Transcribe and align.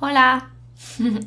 Hola. 0.00 0.50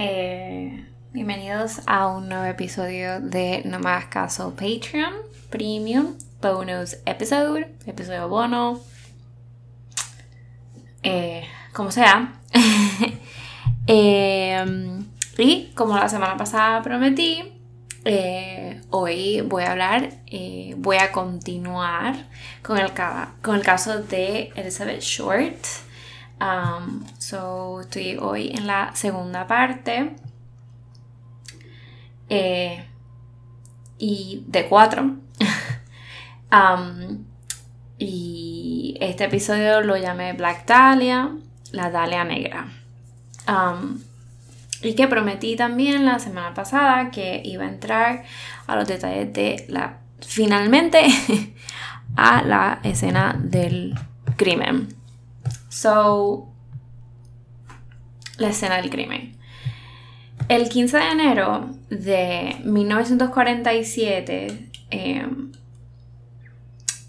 Eh, 0.00 0.86
bienvenidos 1.12 1.80
a 1.86 2.06
un 2.06 2.28
nuevo 2.28 2.44
episodio 2.44 3.20
de 3.20 3.62
No 3.64 3.80
Más 3.80 4.04
Caso 4.04 4.50
Patreon 4.54 5.12
Premium 5.50 6.14
Bonus 6.40 6.98
Episode, 7.04 7.74
episodio 7.84 8.28
bono, 8.28 8.80
eh, 11.02 11.44
como 11.72 11.90
sea. 11.90 12.34
Eh, 13.90 14.64
y 15.38 15.72
como 15.74 15.96
la 15.96 16.10
semana 16.10 16.36
pasada 16.36 16.82
prometí, 16.82 17.42
hoy 18.90 19.40
voy 19.40 19.62
a 19.64 19.72
hablar, 19.72 20.10
voy 20.76 20.98
a 20.98 21.10
continuar 21.10 22.28
con 22.62 22.76
el, 22.76 22.92
con 23.40 23.56
el 23.56 23.62
caso 23.62 24.02
de 24.02 24.52
Elizabeth 24.54 25.00
Short. 25.00 25.87
Um, 26.40 27.04
so, 27.18 27.80
estoy 27.80 28.16
hoy 28.20 28.52
en 28.54 28.66
la 28.66 28.94
segunda 28.94 29.46
parte. 29.46 30.14
Eh, 32.28 32.84
y 33.98 34.44
de 34.46 34.68
cuatro. 34.68 35.02
um, 36.52 37.24
y 37.98 38.96
este 39.00 39.24
episodio 39.24 39.80
lo 39.80 39.96
llamé 39.96 40.32
Black 40.34 40.66
Dahlia, 40.66 41.30
la 41.72 41.90
Dahlia 41.90 42.24
negra. 42.24 42.68
Um, 43.48 44.00
y 44.82 44.94
que 44.94 45.08
prometí 45.08 45.56
también 45.56 46.04
la 46.04 46.20
semana 46.20 46.54
pasada 46.54 47.10
que 47.10 47.42
iba 47.44 47.64
a 47.64 47.68
entrar 47.68 48.24
a 48.66 48.76
los 48.76 48.86
detalles 48.86 49.32
de 49.32 49.64
la. 49.68 49.98
Finalmente 50.20 51.00
a 52.16 52.42
la 52.42 52.80
escena 52.84 53.36
del 53.38 53.94
crimen. 54.36 54.97
So, 55.80 56.48
la 58.36 58.48
escena 58.48 58.78
del 58.78 58.90
crimen. 58.90 59.36
El 60.48 60.68
15 60.68 60.96
de 60.96 61.10
enero 61.10 61.70
de 61.88 62.56
1947, 62.64 64.70
em, 64.90 65.52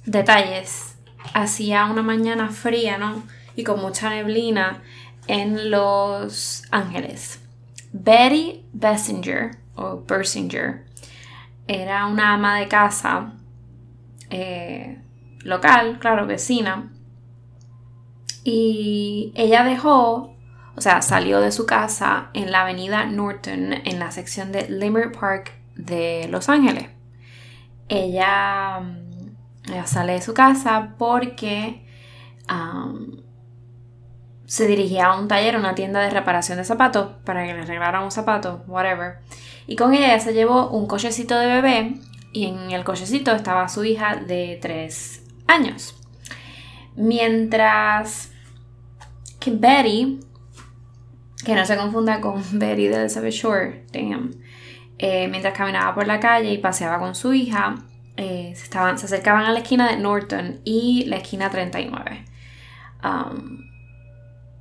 detalles, 0.05 0.95
hacía 1.33 1.85
una 1.85 2.03
mañana 2.03 2.49
fría, 2.49 2.99
¿no? 2.99 3.23
Y 3.55 3.63
con 3.63 3.81
mucha 3.81 4.11
neblina 4.11 4.83
en 5.25 5.71
Los 5.71 6.61
Ángeles. 6.69 7.41
Betty 7.91 8.65
Bessinger, 8.71 9.57
o 9.73 10.03
Bersinger, 10.07 10.85
era 11.67 12.05
una 12.05 12.35
ama 12.35 12.59
de 12.59 12.67
casa 12.67 13.33
eh, 14.29 15.01
local, 15.39 15.97
claro, 15.97 16.27
vecina, 16.27 16.91
y 18.51 19.31
ella 19.35 19.63
dejó, 19.63 20.35
o 20.75 20.81
sea, 20.81 21.03
salió 21.03 21.39
de 21.39 21.51
su 21.51 21.67
casa 21.67 22.31
en 22.33 22.51
la 22.51 22.61
avenida 22.61 23.05
Norton, 23.05 23.73
en 23.73 23.99
la 23.99 24.09
sección 24.09 24.51
de 24.51 24.67
Limerick 24.67 25.19
Park 25.19 25.53
de 25.75 26.27
Los 26.31 26.49
Ángeles. 26.49 26.89
Ella, 27.89 28.79
mm, 28.79 29.85
sale 29.85 30.13
de 30.13 30.21
su 30.21 30.33
casa 30.33 30.95
porque 30.97 31.85
se 34.45 34.65
dirigía 34.65 35.05
a 35.05 35.19
un 35.19 35.27
taller, 35.27 35.55
una 35.55 35.75
tienda 35.75 35.99
de 35.99 36.09
reparación 36.09 36.57
de 36.57 36.63
zapatos, 36.63 37.11
para 37.23 37.45
que 37.45 37.53
le 37.53 37.61
arreglaran 37.61 38.03
un 38.03 38.09
zapato, 38.09 38.63
whatever. 38.65 39.19
Y 39.67 39.75
con 39.75 39.93
ella 39.93 40.19
se 40.19 40.33
llevó 40.33 40.71
un 40.71 40.87
cochecito 40.87 41.37
de 41.37 41.45
bebé 41.45 41.93
y 42.33 42.47
en 42.47 42.71
el 42.71 42.83
cochecito 42.83 43.31
estaba 43.31 43.69
su 43.69 43.83
hija 43.83 44.15
de 44.15 44.57
3 44.59 45.23
años. 45.45 45.95
Mientras 46.95 48.28
que 49.39 49.51
Betty, 49.51 50.19
que 51.45 51.55
no 51.55 51.65
se 51.65 51.77
confunda 51.77 52.21
con 52.21 52.43
Betty 52.59 52.87
de 52.87 52.95
Elizabeth 53.01 53.33
Shore, 53.33 53.85
eh, 55.01 55.27
mientras 55.29 55.53
caminaba 55.57 55.95
por 55.95 56.07
la 56.07 56.19
calle 56.19 56.51
y 56.51 56.57
paseaba 56.57 56.99
con 56.99 57.15
su 57.15 57.33
hija, 57.33 57.75
eh, 58.17 58.53
se, 58.55 58.63
estaban, 58.65 58.99
se 58.99 59.05
acercaban 59.05 59.45
a 59.45 59.53
la 59.53 59.59
esquina 59.59 59.89
de 59.89 59.97
Norton 59.97 60.59
y 60.65 61.05
la 61.05 61.17
esquina 61.17 61.49
39. 61.49 62.25
Um, 63.01 63.69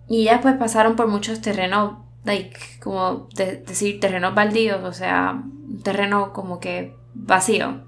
y 0.08 0.22
ellas 0.22 0.40
pues 0.40 0.54
pasaron 0.56 0.94
por 0.94 1.08
muchos 1.08 1.40
terrenos, 1.40 1.94
like, 2.24 2.56
como 2.80 3.28
decir, 3.34 3.98
terrenos 3.98 4.34
baldíos, 4.34 4.84
o 4.84 4.92
sea, 4.92 5.32
un 5.32 5.82
terreno 5.82 6.32
como 6.32 6.60
que 6.60 6.96
vacío. 7.14 7.82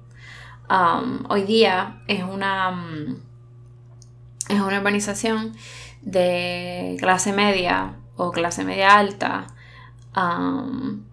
Um, 0.69 1.25
hoy 1.29 1.45
día 1.45 2.03
es 2.09 2.25
una, 2.25 2.71
um, 2.71 3.17
es 4.49 4.61
una 4.61 4.79
urbanización 4.79 5.55
de 6.03 6.97
clase 6.99 7.33
media 7.33 7.97
o 8.17 8.31
clase 8.31 8.65
media 8.65 8.99
alta 8.99 9.47
um, 10.17 11.05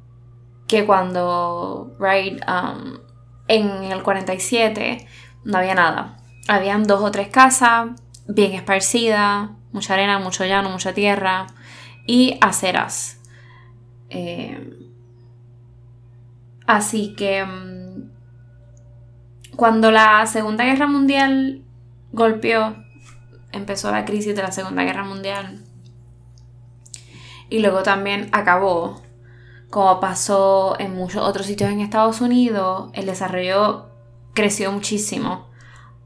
que 0.68 0.86
cuando 0.86 1.96
right, 2.00 2.42
um, 2.48 3.00
en 3.48 3.84
el 3.86 4.04
47 4.04 5.08
no 5.46 5.58
había 5.58 5.76
nada. 5.76 6.18
Habían 6.48 6.84
dos 6.84 7.02
o 7.02 7.12
tres 7.12 7.30
casas 7.30 7.90
bien 8.28 8.54
esparcidas, 8.54 9.50
mucha 9.72 9.94
arena, 9.94 10.20
mucho 10.20 10.46
llano, 10.46 10.70
mucha 10.70 10.94
tierra 10.94 11.48
y 12.06 12.38
aceras. 12.42 13.22
Eh, 14.10 14.74
así 16.66 17.14
que 17.16 17.44
um, 17.44 18.10
cuando 19.56 19.92
la 19.92 20.26
Segunda 20.28 20.66
Guerra 20.66 20.88
Mundial 20.88 21.64
golpeó 22.12 22.76
empezó 23.58 23.92
la 23.92 24.06
crisis 24.06 24.36
de 24.36 24.44
la 24.44 24.52
Segunda 24.52 24.84
Guerra 24.84 25.04
Mundial 25.04 25.64
y 27.50 27.60
luego 27.60 27.84
también 27.84 28.30
acabó, 28.32 29.02
como 29.70 30.00
pasó 30.00 30.76
en 30.80 30.96
muchos 30.96 31.24
otros 31.24 31.46
sitios 31.46 31.70
en 31.70 31.80
Estados 31.80 32.22
Unidos, 32.22 32.90
el 32.94 33.06
desarrollo 33.06 33.90
creció 34.34 34.72
muchísimo 34.72 35.48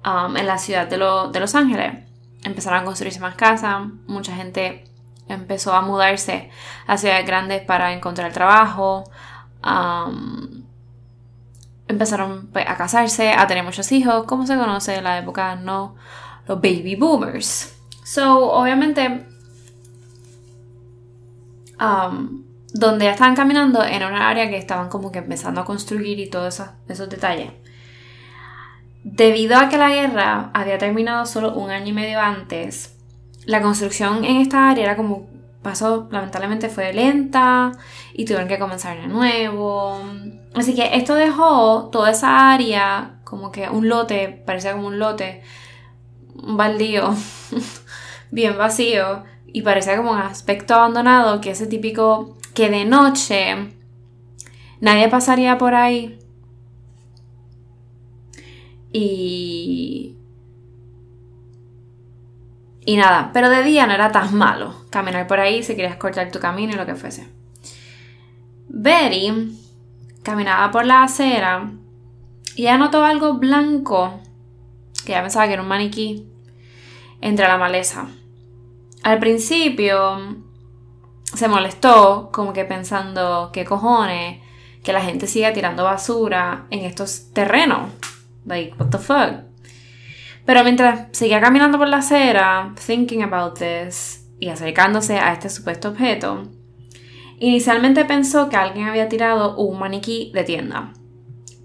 um, 0.05 0.37
en 0.37 0.45
la 0.45 0.57
ciudad 0.57 0.87
de, 0.87 0.97
Los 0.97 1.55
Ángeles. 1.55 2.05
Empezaron 2.43 2.81
a 2.81 2.85
construirse 2.85 3.19
más 3.19 3.35
casas, 3.35 3.87
mucha 4.07 4.35
gente 4.35 4.85
empezó 5.27 5.73
a 5.73 5.81
mudarse 5.81 6.49
a 6.87 6.97
ciudades 6.97 7.25
grandes 7.25 7.61
para 7.61 7.93
encontrar 7.93 8.33
trabajo. 8.33 9.03
Um, 9.63 10.63
empezaron 11.87 12.47
pues, 12.53 12.67
a 12.67 12.77
casarse, 12.77 13.33
a 13.33 13.47
tener 13.47 13.63
muchos 13.63 13.91
hijos, 13.91 14.25
como 14.25 14.45
se 14.45 14.57
conoce 14.57 14.95
en 14.95 15.03
la 15.03 15.17
época 15.17 15.55
no 15.55 15.95
los 16.47 16.61
baby 16.61 16.95
boomers. 16.95 17.75
So, 18.03 18.51
obviamente, 18.51 19.25
um, 21.79 22.43
donde 22.73 23.05
ya 23.05 23.11
estaban 23.11 23.35
caminando 23.35 23.83
era 23.83 24.07
una 24.07 24.29
área 24.29 24.49
que 24.49 24.57
estaban 24.57 24.89
como 24.89 25.11
que 25.11 25.19
empezando 25.19 25.61
a 25.61 25.65
construir 25.65 26.19
y 26.19 26.29
todos 26.29 26.55
esos, 26.55 26.69
esos 26.87 27.09
detalles. 27.09 27.51
Debido 29.03 29.57
a 29.57 29.69
que 29.69 29.77
la 29.77 29.89
guerra 29.89 30.51
había 30.53 30.77
terminado 30.77 31.25
solo 31.25 31.53
un 31.53 31.71
año 31.71 31.87
y 31.87 31.93
medio 31.93 32.19
antes, 32.19 32.95
la 33.45 33.61
construcción 33.61 34.23
en 34.23 34.37
esta 34.37 34.69
área 34.69 34.83
era 34.83 34.95
como 34.95 35.27
pasó, 35.61 36.07
lamentablemente 36.11 36.69
fue 36.69 36.93
lenta 36.93 37.71
y 38.13 38.25
tuvieron 38.25 38.47
que 38.47 38.59
comenzar 38.59 38.99
de 38.99 39.07
nuevo. 39.07 40.01
Así 40.53 40.75
que 40.75 40.95
esto 40.95 41.15
dejó 41.15 41.89
toda 41.91 42.11
esa 42.11 42.51
área 42.51 43.19
como 43.23 43.51
que 43.51 43.69
un 43.69 43.87
lote, 43.87 44.43
parecía 44.45 44.73
como 44.73 44.87
un 44.87 44.99
lote 44.99 45.41
baldío 46.35 47.15
bien 48.31 48.57
vacío 48.57 49.23
y 49.53 49.61
parecía 49.61 49.97
como 49.97 50.11
un 50.11 50.19
aspecto 50.19 50.75
abandonado, 50.75 51.41
que 51.41 51.51
ese 51.51 51.67
típico 51.67 52.37
que 52.53 52.69
de 52.69 52.85
noche 52.85 53.73
nadie 54.79 55.09
pasaría 55.09 55.57
por 55.57 55.75
ahí. 55.75 56.19
Y... 58.93 60.17
Y 62.83 62.97
nada, 62.97 63.29
pero 63.31 63.49
de 63.49 63.63
día 63.63 63.85
no 63.85 63.93
era 63.93 64.11
tan 64.11 64.35
malo 64.35 64.73
caminar 64.89 65.27
por 65.27 65.39
ahí 65.39 65.61
si 65.63 65.75
querías 65.75 65.97
cortar 65.97 66.31
tu 66.31 66.39
camino 66.39 66.73
y 66.73 66.75
lo 66.75 66.85
que 66.85 66.95
fuese. 66.95 67.27
Betty 68.67 69.57
caminaba 70.23 70.71
por 70.71 70.85
la 70.85 71.03
acera 71.03 71.71
y 72.55 72.63
ya 72.63 72.77
notó 72.77 73.05
algo 73.05 73.35
blanco, 73.35 74.19
que 75.05 75.13
ya 75.13 75.21
pensaba 75.21 75.47
que 75.47 75.53
era 75.53 75.61
un 75.61 75.67
maniquí, 75.67 76.27
entre 77.21 77.47
la 77.47 77.57
maleza. 77.57 78.07
Al 79.03 79.19
principio 79.19 80.37
se 81.33 81.47
molestó, 81.47 82.29
como 82.31 82.53
que 82.53 82.65
pensando, 82.65 83.51
¿qué 83.53 83.65
cojones? 83.65 84.41
Que 84.83 84.93
la 84.93 85.01
gente 85.01 85.27
siga 85.27 85.53
tirando 85.53 85.83
basura 85.83 86.65
en 86.69 86.85
estos 86.85 87.31
terrenos. 87.33 87.91
Like, 88.45 88.75
what 88.77 88.89
the 88.89 88.97
fuck? 88.97 89.51
Pero 90.45 90.63
mientras 90.63 91.07
seguía 91.11 91.39
caminando 91.39 91.77
por 91.77 91.87
la 91.87 91.97
acera, 91.97 92.73
thinking 92.85 93.23
about 93.23 93.59
this, 93.59 94.27
y 94.39 94.49
acercándose 94.49 95.19
a 95.19 95.33
este 95.33 95.49
supuesto 95.49 95.89
objeto, 95.89 96.43
inicialmente 97.39 98.05
pensó 98.05 98.49
que 98.49 98.57
alguien 98.57 98.87
había 98.87 99.07
tirado 99.07 99.55
un 99.55 99.79
maniquí 99.79 100.31
de 100.33 100.43
tienda. 100.43 100.93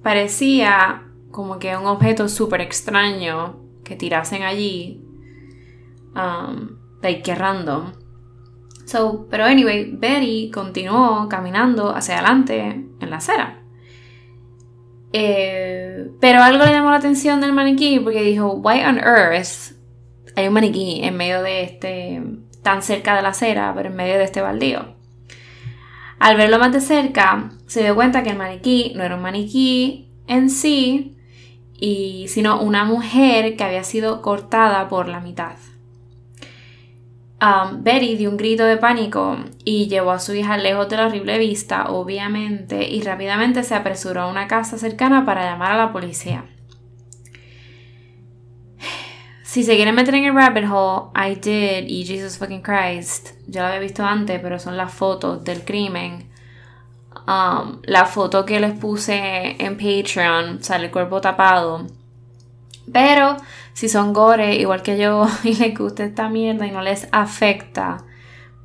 Parecía 0.03 1.06
como 1.37 1.59
que 1.59 1.77
un 1.77 1.85
objeto 1.85 2.31
súper 2.31 2.63
extraño 2.63 3.57
que 3.85 3.95
tirasen 3.95 4.43
allí 4.43 5.05
um, 6.15 6.79
like 7.03 7.23
que 7.23 7.35
random. 7.35 7.93
So, 8.87 9.27
pero 9.31 9.45
anyway, 9.45 9.91
Betty 9.93 10.51
continuó 10.51 11.29
caminando 11.29 11.95
hacia 11.95 12.15
adelante 12.15 12.87
en 12.99 13.11
la 13.11 13.19
acera. 13.19 13.63
Eh, 15.13 16.11
pero 16.23 16.43
algo 16.43 16.65
le 16.65 16.73
llamó 16.73 16.91
la 16.91 16.97
atención 16.97 17.43
del 17.43 17.53
maniquí 17.53 18.01
porque 18.01 18.23
dijo, 18.23 18.55
why 18.55 18.83
on 18.85 18.97
earth 18.99 19.77
hay 20.37 20.49
un 20.49 20.55
maniquí 20.55 21.01
en 21.03 21.19
medio 21.19 21.43
de 21.43 21.65
este, 21.65 22.23
tan 22.63 22.81
cerca 22.83 23.15
de 23.15 23.21
la 23.21 23.29
acera, 23.29 23.75
pero 23.77 23.91
en 23.91 23.97
medio 23.97 24.17
de 24.17 24.25
este 24.25 24.41
baldío. 24.41 24.97
Al 26.19 26.39
verlo 26.39 26.59
más 26.59 26.73
de 26.73 26.81
cerca, 26.81 27.51
se 27.67 27.83
dio 27.83 27.95
cuenta 27.95 28.23
que 28.23 28.31
el 28.31 28.39
maniquí 28.39 28.95
no 28.97 29.03
era 29.05 29.17
un 29.17 29.23
maniquí 29.23 30.09
en 30.27 30.49
sí, 30.49 31.16
y, 31.79 32.27
sino 32.29 32.61
una 32.61 32.85
mujer 32.85 33.57
que 33.57 33.65
había 33.65 33.85
sido 33.85 34.23
cortada 34.23 34.89
por 34.89 35.09
la 35.09 35.21
mitad. 35.21 35.57
Um, 37.39 37.83
Betty 37.83 38.17
dio 38.17 38.31
un 38.31 38.39
grito 38.39 38.65
de 38.65 38.79
pánico 38.79 39.37
y 39.63 39.89
llevó 39.89 40.13
a 40.13 40.19
su 40.19 40.35
hija 40.35 40.57
lejos 40.57 40.89
de 40.89 40.97
la 40.97 41.07
horrible 41.07 41.39
vista, 41.39 41.91
obviamente, 41.91 42.89
y 42.89 43.03
rápidamente 43.03 43.63
se 43.63 43.75
apresuró 43.75 44.23
a 44.23 44.29
una 44.29 44.49
casa 44.49 44.79
cercana 44.79 45.27
para 45.27 45.45
llamar 45.45 45.73
a 45.73 45.77
la 45.77 45.93
policía. 45.93 46.47
Si 49.43 49.63
se 49.63 49.77
quieren 49.77 49.95
meter 49.95 50.15
en 50.15 50.25
el 50.25 50.35
rabbit 50.35 50.65
hole, 50.71 51.11
I 51.15 51.37
did 51.37 51.89
y 51.89 52.05
Jesus 52.05 52.37
fucking 52.37 52.61
Christ, 52.63 53.31
ya 53.47 53.63
lo 53.63 53.69
había 53.69 53.81
visto 53.81 54.05
antes, 54.05 54.39
pero 54.41 54.59
son 54.59 54.77
las 54.77 54.93
fotos 54.93 55.45
del 55.45 55.65
crimen. 55.65 56.26
Um, 57.27 57.81
la 57.83 58.05
foto 58.05 58.45
que 58.45 58.61
les 58.61 58.79
puse 58.79 59.57
en 59.59 59.77
Patreon, 59.77 60.63
sale 60.63 60.87
el 60.87 60.91
cuerpo 60.93 61.21
tapado. 61.21 61.87
Pero 62.93 63.37
si 63.73 63.89
son 63.89 64.13
gore, 64.13 64.55
igual 64.55 64.83
que 64.83 64.97
yo, 64.97 65.27
y 65.45 65.55
les 65.55 65.77
gusta 65.77 66.05
esta 66.05 66.29
mierda 66.29 66.67
y 66.67 66.71
no 66.71 66.83
les 66.83 67.09
afecta, 67.11 67.99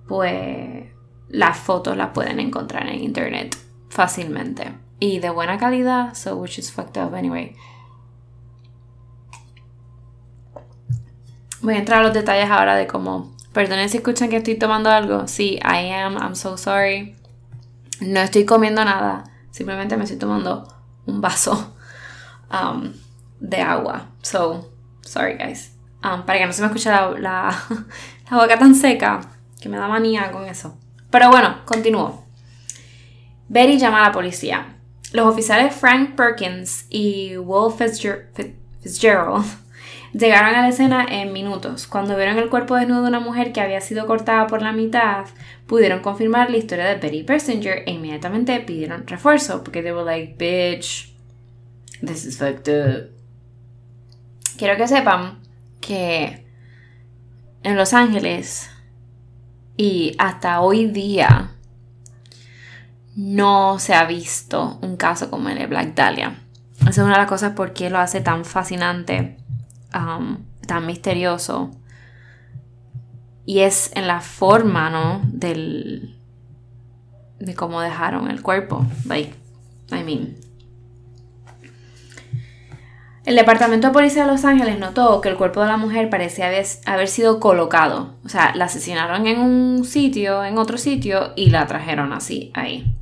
pues 0.08 0.86
las 1.30 1.58
fotos 1.58 1.98
las 1.98 2.10
pueden 2.10 2.40
encontrar 2.40 2.88
en 2.88 3.02
internet 3.02 3.58
fácilmente. 3.90 4.74
Y 5.00 5.20
de 5.20 5.32
buena 5.32 5.58
calidad, 5.58 6.14
so 6.14 6.36
which 6.36 6.60
is 6.60 6.72
fucked 6.72 7.02
up 7.02 7.16
anyway. 7.16 7.56
Voy 11.62 11.76
a 11.76 11.78
entrar 11.78 12.02
a 12.02 12.04
los 12.04 12.14
detalles 12.14 12.50
ahora 12.50 12.76
de 12.76 12.86
cómo. 12.86 13.32
Perdonen 13.54 13.90
si 13.90 13.98
escuchan 13.98 14.30
que 14.30 14.38
estoy 14.38 14.56
tomando 14.56 14.90
algo. 14.90 15.28
Sí, 15.28 15.60
I 15.64 15.90
am. 15.92 16.18
I'm 16.18 16.36
so 16.36 16.58
sorry. 16.58 17.16
No 18.02 18.20
estoy 18.20 18.46
comiendo 18.46 18.84
nada. 18.84 19.24
Simplemente 19.52 19.96
me 19.98 20.04
estoy 20.04 20.20
tomando 20.20 20.68
un 21.06 21.22
vaso 21.22 21.76
um, 22.52 22.92
de 23.40 23.62
agua. 23.62 24.10
So, 24.22 24.72
Sorry, 25.02 25.36
guys. 25.36 25.72
Um, 26.04 26.24
para 26.26 26.40
que 26.40 26.46
no 26.46 26.54
se 26.54 26.62
me 26.62 26.68
escuche 26.68 26.90
la, 26.90 27.54
boca 28.32 28.58
tan 28.58 28.74
seca, 28.76 29.22
que 29.60 29.70
me 29.70 29.78
da 29.78 29.88
manía 29.88 30.32
con 30.32 30.46
eso. 30.46 30.78
Pero 31.10 31.30
bueno, 31.30 31.58
continúo. 31.66 32.26
Betty 33.50 33.78
llama 33.78 34.00
a 34.00 34.08
la 34.08 34.12
policía. 34.12 34.78
Los 35.12 35.28
oficiales 35.28 35.76
Frank 35.76 36.16
Perkins 36.16 36.86
y 36.90 37.38
Will 37.38 37.74
Fitzgerald 37.74 39.46
llegaron 40.14 40.56
a 40.56 40.62
la 40.62 40.70
escena 40.70 41.06
en 41.10 41.34
minutos. 41.34 41.88
Cuando 41.88 42.16
vieron 42.16 42.38
el 42.38 42.50
cuerpo 42.50 42.76
desnudo 42.76 43.04
de 43.04 43.10
una 43.10 43.20
mujer 43.20 43.54
que 43.54 43.62
había 43.62 43.82
sido 43.82 44.08
cortada 44.08 44.48
por 44.48 44.62
la 44.62 44.72
mitad, 44.72 45.26
pudieron 45.68 46.02
confirmar 46.02 46.50
la 46.50 46.58
historia 46.58 46.86
de 46.86 46.96
Betty 46.96 47.24
Persinger 47.24 47.84
e 47.86 47.92
inmediatamente 47.92 48.60
pidieron 48.60 49.08
refuerzo 49.08 49.64
porque 49.64 49.82
they 49.82 49.92
were 49.92 50.06
like, 50.06 50.36
bitch, 50.38 51.14
this 52.02 52.26
is 52.26 52.38
fucked 52.38 52.70
up 52.70 53.22
quiero 54.62 54.78
que 54.78 54.88
sepan 54.88 55.40
que 55.80 56.46
en 57.64 57.76
Los 57.76 57.96
Ángeles 57.96 58.70
y 59.76 60.16
hasta 60.20 60.62
hoy 60.62 60.86
día 60.86 61.56
no 63.16 63.80
se 63.80 63.96
ha 63.96 64.06
visto 64.06 64.78
un 64.84 64.98
caso 64.98 65.32
como 65.32 65.50
el 65.50 65.58
de 65.58 65.66
Black 65.66 65.96
Dahlia. 65.96 66.44
Esa 66.82 66.90
es 66.90 66.98
una 67.00 67.14
de 67.14 67.18
las 67.18 67.28
cosas 67.28 67.54
por 67.54 67.74
qué 67.74 67.90
lo 67.90 67.98
hace 67.98 68.22
tan 68.22 68.46
fascinante, 68.46 69.40
um, 69.96 70.38
tan 70.66 70.86
misterioso. 70.86 71.72
Y 73.46 73.60
es 73.60 73.92
en 73.96 74.08
la 74.08 74.22
forma, 74.22 74.90
¿no? 74.90 75.22
Del, 75.26 76.18
de 77.40 77.56
cómo 77.56 77.82
dejaron 77.82 78.30
el 78.30 78.42
cuerpo. 78.42 78.86
Like, 79.06 79.34
I 79.92 80.04
mean, 80.04 80.36
el 83.24 83.36
Departamento 83.36 83.88
de 83.88 83.94
Policía 83.94 84.26
de 84.26 84.32
Los 84.32 84.46
Ángeles 84.46 84.80
notó 84.80 85.22
que 85.22 85.30
el 85.30 85.38
cuerpo 85.38 85.62
de 85.62 85.68
la 85.68 85.78
mujer 85.78 86.10
parecía 86.10 86.52
haber 86.86 87.08
sido 87.08 87.40
colocado. 87.40 88.16
O 88.26 88.30
sea, 88.30 88.54
la 88.56 88.66
asesinaron 88.66 89.28
en 89.28 89.40
un 89.40 89.86
sitio, 89.86 90.44
en 90.44 90.58
otro 90.58 90.80
sitio, 90.80 91.34
y 91.36 91.52
la 91.52 91.68
trajeron 91.68 92.14
así, 92.14 92.52
ahí. 92.56 92.96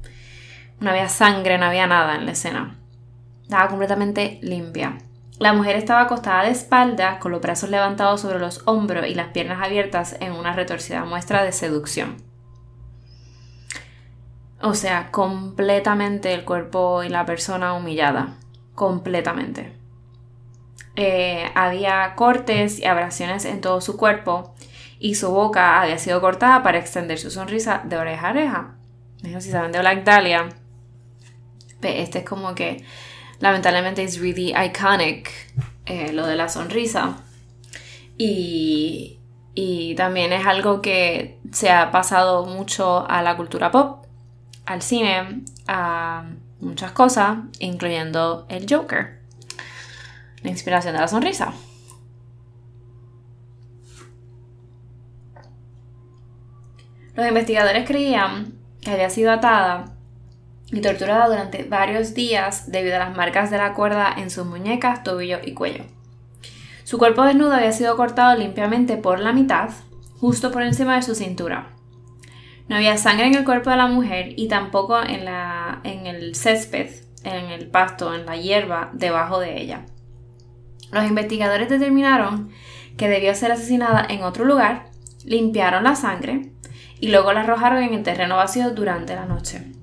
No 0.82 0.90
había 0.90 1.08
sangre, 1.08 1.58
no 1.58 1.66
había 1.66 1.88
nada 1.88 2.16
en 2.16 2.26
la 2.26 2.34
escena. 2.34 2.78
Estaba 3.44 3.70
completamente 3.70 4.40
limpia. 4.42 4.98
La 5.40 5.54
mujer 5.54 5.78
estaba 5.78 6.02
acostada 6.02 6.44
de 6.44 6.52
espaldas, 6.52 7.20
con 7.20 7.32
los 7.32 7.42
brazos 7.42 7.70
levantados 7.70 8.20
sobre 8.20 8.40
los 8.40 8.62
hombros 8.66 9.08
y 9.08 9.16
las 9.16 9.30
piernas 9.30 9.64
abiertas 9.64 10.18
en 10.20 10.34
una 10.34 10.52
retorcida 10.54 11.06
muestra 11.06 11.44
de 11.44 11.54
seducción. 11.54 12.18
O 14.62 14.74
sea, 14.74 15.12
completamente 15.12 16.34
el 16.34 16.44
cuerpo 16.44 17.04
y 17.04 17.10
la 17.10 17.26
persona 17.26 17.74
humillada. 17.74 18.36
Completamente. 18.76 19.72
Eh, 20.98 21.50
había 21.56 22.16
cortes 22.16 22.78
y 22.78 22.86
abrasiones 22.86 23.46
en 23.46 23.62
todo 23.62 23.80
su 23.80 23.96
cuerpo 23.96 24.54
y 25.00 25.16
su 25.16 25.32
boca 25.32 25.82
había 25.82 25.98
sido 25.98 26.20
cortada 26.20 26.62
para 26.62 26.80
extender 26.80 27.18
su 27.18 27.32
sonrisa 27.32 27.82
de 27.86 27.96
oreja 27.96 28.28
a 28.28 28.32
oreja. 28.32 28.76
No 29.24 29.40
si 29.40 29.52
saben 29.52 29.72
de 29.72 29.80
Black 29.80 30.04
Dahlia. 30.04 30.50
Este 31.82 32.20
es 32.20 32.26
como 32.26 32.54
que 32.54 32.84
lamentablemente 33.40 34.04
es 34.04 34.20
really 34.20 34.54
iconic 34.54 35.30
eh, 35.86 36.12
lo 36.14 36.26
de 36.26 36.36
la 36.36 36.50
sonrisa. 36.50 37.18
Y, 38.18 39.20
y 39.54 39.96
también 39.96 40.34
es 40.34 40.46
algo 40.46 40.82
que 40.82 41.40
se 41.52 41.70
ha 41.70 41.92
pasado 41.92 42.46
mucho 42.46 43.10
a 43.10 43.22
la 43.22 43.38
cultura 43.38 43.72
pop, 43.72 44.06
al 44.66 44.82
cine, 44.82 45.44
a 45.68 46.26
muchas 46.60 46.92
cosas, 46.92 47.38
incluyendo 47.60 48.46
el 48.50 48.66
Joker 48.70 49.20
la 50.44 50.50
inspiración 50.50 50.94
de 50.94 51.02
la 51.02 51.08
sonrisa. 51.08 51.54
Los 57.16 57.28
investigadores 57.28 57.86
creían 57.86 58.54
que 58.82 58.92
había 58.92 59.10
sido 59.10 59.32
atada 59.32 59.96
y 60.72 60.82
torturada 60.82 61.28
durante 61.28 61.64
varios 61.64 62.14
días 62.14 62.72
debido 62.72 62.96
a 62.96 63.00
las 63.00 63.16
marcas 63.16 63.50
de 63.50 63.58
la 63.58 63.74
cuerda 63.74 64.14
en 64.16 64.30
sus 64.30 64.46
muñecas, 64.46 65.04
tobillo 65.04 65.40
y 65.44 65.54
cuello. 65.54 65.86
Su 66.84 66.98
cuerpo 66.98 67.24
desnudo 67.24 67.54
había 67.54 67.72
sido 67.72 67.96
cortado 67.96 68.38
limpiamente 68.38 68.98
por 68.98 69.20
la 69.20 69.34
mitad, 69.34 69.70
justo 70.20 70.52
por 70.52 70.64
encima 70.64 70.96
de 70.96 71.04
su 71.04 71.16
cintura. 71.16 71.70
No 72.68 72.76
había 72.76 72.98
sangre 72.98 73.28
en 73.28 73.36
el 73.36 73.46
cuerpo 73.46 73.70
de 73.72 73.78
la 73.78 73.88
mujer 73.88 74.34
y 74.38 74.48
tampoco 74.48 75.02
en, 75.02 75.28
el 76.06 76.36
césped, 76.36 76.90
en 77.24 77.46
el 77.46 77.68
pasto, 77.68 78.14
en 78.14 78.26
la 78.26 78.38
hierba 78.38 78.92
debajo 78.94 79.40
de 79.40 79.60
ella. 79.60 79.86
Los 80.92 81.06
investigadores 81.06 81.70
determinaron 81.70 82.50
que 82.98 83.08
debió 83.08 83.34
ser 83.34 83.52
asesinada 83.52 84.06
en 84.08 84.24
otro 84.24 84.46
lugar, 84.46 84.88
limpiaron 85.24 85.84
la 85.84 85.96
sangre 85.96 86.52
y 87.00 87.10
luego 87.10 87.34
la 87.34 87.42
arrojaron 87.42 87.82
en 87.82 87.94
el 87.94 88.04
terreno 88.04 88.36
vacío 88.36 88.72
durante 88.72 89.16
la 89.16 89.26
noche. 89.26 89.79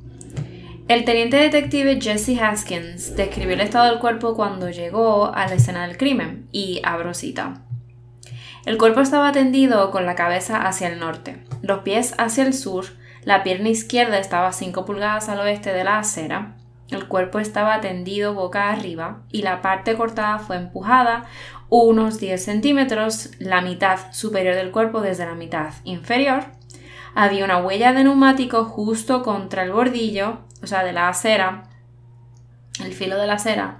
El 0.88 1.05
teniente 1.05 1.37
detective 1.38 1.99
Jesse 2.00 2.40
Haskins 2.40 3.16
describió 3.16 3.55
el 3.55 3.61
estado 3.61 3.90
del 3.90 3.99
cuerpo 3.99 4.37
cuando 4.37 4.71
llegó 4.71 5.35
a 5.35 5.49
la 5.49 5.55
escena 5.55 5.85
del 5.85 5.97
crimen 5.97 6.49
y 6.52 6.81
abro 6.85 7.12
cita. 7.12 7.62
El 8.64 8.78
cuerpo 8.78 9.00
estaba 9.00 9.33
tendido 9.33 9.90
con 9.90 10.07
la 10.07 10.14
cabeza 10.14 10.64
hacia 10.64 10.87
el 10.87 11.00
norte, 11.00 11.43
los 11.61 11.81
pies 11.81 12.14
hacia 12.19 12.47
el 12.47 12.55
sur, 12.55 12.85
la 13.25 13.43
pierna 13.43 13.69
izquierda 13.69 14.21
estaba 14.21 14.52
5 14.52 14.85
pulgadas 14.85 15.28
al 15.28 15.40
oeste 15.40 15.73
de 15.73 15.83
la 15.83 15.99
acera, 15.99 16.55
el 16.88 17.09
cuerpo 17.09 17.40
estaba 17.40 17.81
tendido 17.81 18.35
boca 18.35 18.71
arriba 18.71 19.23
y 19.33 19.43
la 19.43 19.62
parte 19.62 19.97
cortada 19.97 20.38
fue 20.38 20.55
empujada 20.55 21.25
unos 21.69 22.21
10 22.21 22.45
centímetros, 22.45 23.31
la 23.40 23.61
mitad 23.61 24.12
superior 24.12 24.55
del 24.55 24.71
cuerpo 24.71 25.00
desde 25.00 25.26
la 25.26 25.35
mitad 25.35 25.73
inferior. 25.83 26.45
Había 27.19 27.47
una 27.47 27.57
huella 27.57 27.95
de 27.95 28.05
neumático 28.05 28.67
justo 28.67 29.23
contra 29.23 29.63
el 29.63 29.73
bordillo, 29.73 30.41
o 30.63 30.67
sea, 30.67 30.85
de 30.85 30.93
la 30.93 31.09
acera, 31.09 31.63
el 32.85 32.93
filo 32.93 33.17
de 33.17 33.27
la 33.27 33.33
acera, 33.33 33.79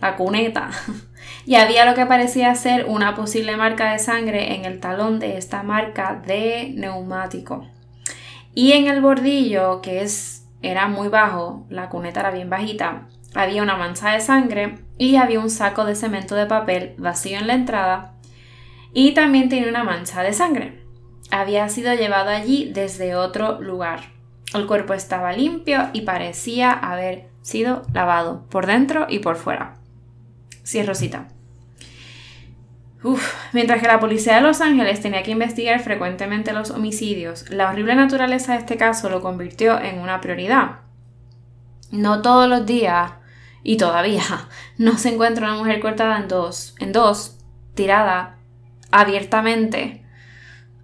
la 0.00 0.16
cuneta, 0.16 0.70
y 1.44 1.56
había 1.56 1.84
lo 1.84 1.94
que 1.94 2.06
parecía 2.06 2.54
ser 2.54 2.86
una 2.86 3.14
posible 3.14 3.54
marca 3.58 3.92
de 3.92 3.98
sangre 3.98 4.54
en 4.54 4.64
el 4.64 4.80
talón 4.80 5.18
de 5.18 5.36
esta 5.36 5.62
marca 5.62 6.22
de 6.26 6.72
neumático. 6.74 7.68
Y 8.54 8.72
en 8.72 8.86
el 8.86 9.02
bordillo, 9.02 9.82
que 9.82 10.00
es 10.00 10.46
era 10.62 10.88
muy 10.88 11.08
bajo, 11.08 11.66
la 11.68 11.90
cuneta 11.90 12.20
era 12.20 12.30
bien 12.30 12.48
bajita, 12.48 13.08
había 13.34 13.62
una 13.62 13.76
mancha 13.76 14.12
de 14.12 14.20
sangre 14.20 14.78
y 14.96 15.16
había 15.16 15.40
un 15.40 15.50
saco 15.50 15.84
de 15.84 15.96
cemento 15.96 16.34
de 16.34 16.46
papel 16.46 16.94
vacío 16.96 17.38
en 17.38 17.46
la 17.46 17.52
entrada 17.52 18.14
y 18.94 19.12
también 19.12 19.50
tenía 19.50 19.68
una 19.68 19.84
mancha 19.84 20.22
de 20.22 20.32
sangre. 20.32 20.79
Había 21.30 21.68
sido 21.68 21.94
llevado 21.94 22.30
allí 22.30 22.70
desde 22.72 23.14
otro 23.14 23.60
lugar. 23.60 24.00
El 24.54 24.66
cuerpo 24.66 24.94
estaba 24.94 25.32
limpio 25.32 25.90
y 25.92 26.02
parecía 26.02 26.72
haber 26.72 27.28
sido 27.42 27.82
lavado 27.92 28.46
por 28.50 28.66
dentro 28.66 29.06
y 29.08 29.20
por 29.20 29.36
fuera. 29.36 29.76
Sí, 30.62 30.82
Rosita. 30.82 31.28
mientras 33.52 33.80
que 33.80 33.88
la 33.88 34.00
policía 34.00 34.36
de 34.36 34.40
Los 34.42 34.60
Ángeles 34.60 35.00
tenía 35.00 35.22
que 35.22 35.30
investigar 35.30 35.80
frecuentemente 35.80 36.52
los 36.52 36.70
homicidios, 36.70 37.48
la 37.50 37.70
horrible 37.70 37.94
naturaleza 37.94 38.52
de 38.52 38.58
este 38.58 38.76
caso 38.76 39.08
lo 39.08 39.20
convirtió 39.22 39.80
en 39.80 39.98
una 39.98 40.20
prioridad. 40.20 40.80
No 41.90 42.22
todos 42.22 42.48
los 42.48 42.66
días, 42.66 43.12
y 43.62 43.76
todavía, 43.76 44.22
no 44.78 44.98
se 44.98 45.10
encuentra 45.10 45.46
una 45.46 45.58
mujer 45.58 45.80
cortada 45.80 46.18
en 46.18 46.28
dos, 46.28 46.74
en 46.78 46.92
dos, 46.92 47.38
tirada 47.74 48.36
abiertamente, 48.90 49.99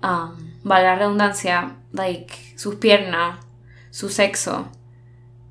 um, 0.02 0.60
vale 0.62 0.84
la 0.84 0.96
redundancia, 0.96 1.76
like, 1.92 2.54
sus 2.56 2.76
piernas, 2.76 3.38
su 3.90 4.08
sexo, 4.08 4.70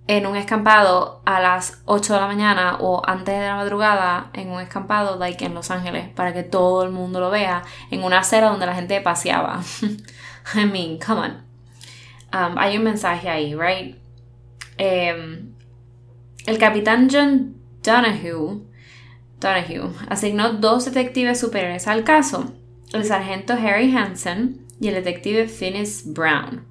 en 0.08 0.28
un 0.28 0.36
escampado 0.36 1.22
a 1.26 1.40
las 1.40 1.82
8 1.86 2.14
de 2.14 2.20
la 2.20 2.28
mañana 2.28 2.78
o 2.80 3.02
antes 3.08 3.40
de 3.40 3.48
la 3.48 3.56
madrugada 3.56 4.30
en 4.34 4.52
un 4.52 4.62
escampado 4.62 5.18
like 5.18 5.44
en 5.44 5.56
Los 5.56 5.72
Ángeles 5.72 6.10
para 6.10 6.32
que 6.34 6.44
todo 6.44 6.84
el 6.84 6.92
mundo 6.92 7.20
lo 7.20 7.32
vea 7.32 7.64
en 7.90 8.04
una 8.04 8.20
acera 8.20 8.50
donde 8.50 8.68
la 8.68 8.76
gente 8.76 9.02
paseaba. 9.02 9.64
I 10.56 10.66
mean, 10.66 11.00
come 11.00 11.22
on. 11.22 11.46
Um, 12.34 12.58
hay 12.58 12.78
un 12.78 12.84
mensaje 12.84 13.30
ahí, 13.30 13.56
right? 13.56 13.98
Em, 14.78 15.54
el 16.46 16.58
capitán 16.60 17.08
John 17.12 17.56
Donahue, 17.82 18.62
Donahue 19.40 19.92
asignó 20.10 20.54
dos 20.54 20.86
detectives 20.86 21.40
superiores 21.40 21.88
al 21.88 22.04
caso, 22.04 22.54
el 22.94 23.06
sargento 23.06 23.54
Harry 23.54 23.96
Hansen 23.96 24.66
y 24.80 24.88
el 24.88 24.96
detective 24.96 25.48
Phineas 25.48 26.04
Brown. 26.06 26.66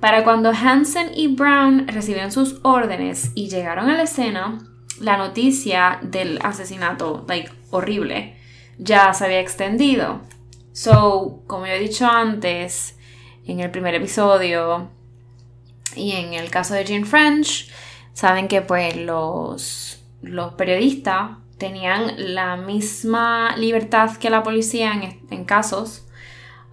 Para 0.00 0.22
cuando 0.22 0.50
Hansen 0.50 1.10
y 1.14 1.28
Brown 1.28 1.88
recibieron 1.88 2.30
sus 2.30 2.60
órdenes 2.62 3.32
y 3.34 3.48
llegaron 3.48 3.90
a 3.90 3.96
la 3.96 4.04
escena, 4.04 4.58
la 5.00 5.16
noticia 5.16 5.98
del 6.02 6.38
asesinato, 6.42 7.24
like, 7.28 7.50
horrible, 7.70 8.36
ya 8.78 9.12
se 9.12 9.24
había 9.24 9.40
extendido. 9.40 10.20
So, 10.72 11.42
como 11.46 11.66
yo 11.66 11.72
he 11.72 11.80
dicho 11.80 12.06
antes, 12.06 12.96
en 13.44 13.60
el 13.60 13.70
primer 13.70 13.94
episodio 13.94 14.90
y 15.96 16.12
en 16.12 16.34
el 16.34 16.50
caso 16.50 16.74
de 16.74 16.84
Jean 16.84 17.04
French, 17.04 17.68
saben 18.12 18.46
que 18.46 18.62
pues 18.62 18.96
los, 18.96 20.04
los 20.22 20.54
periodistas 20.54 21.38
tenían 21.58 22.34
la 22.34 22.56
misma 22.56 23.56
libertad 23.56 24.16
que 24.16 24.30
la 24.30 24.42
policía 24.42 24.92
en, 25.30 25.44
casos 25.44 26.06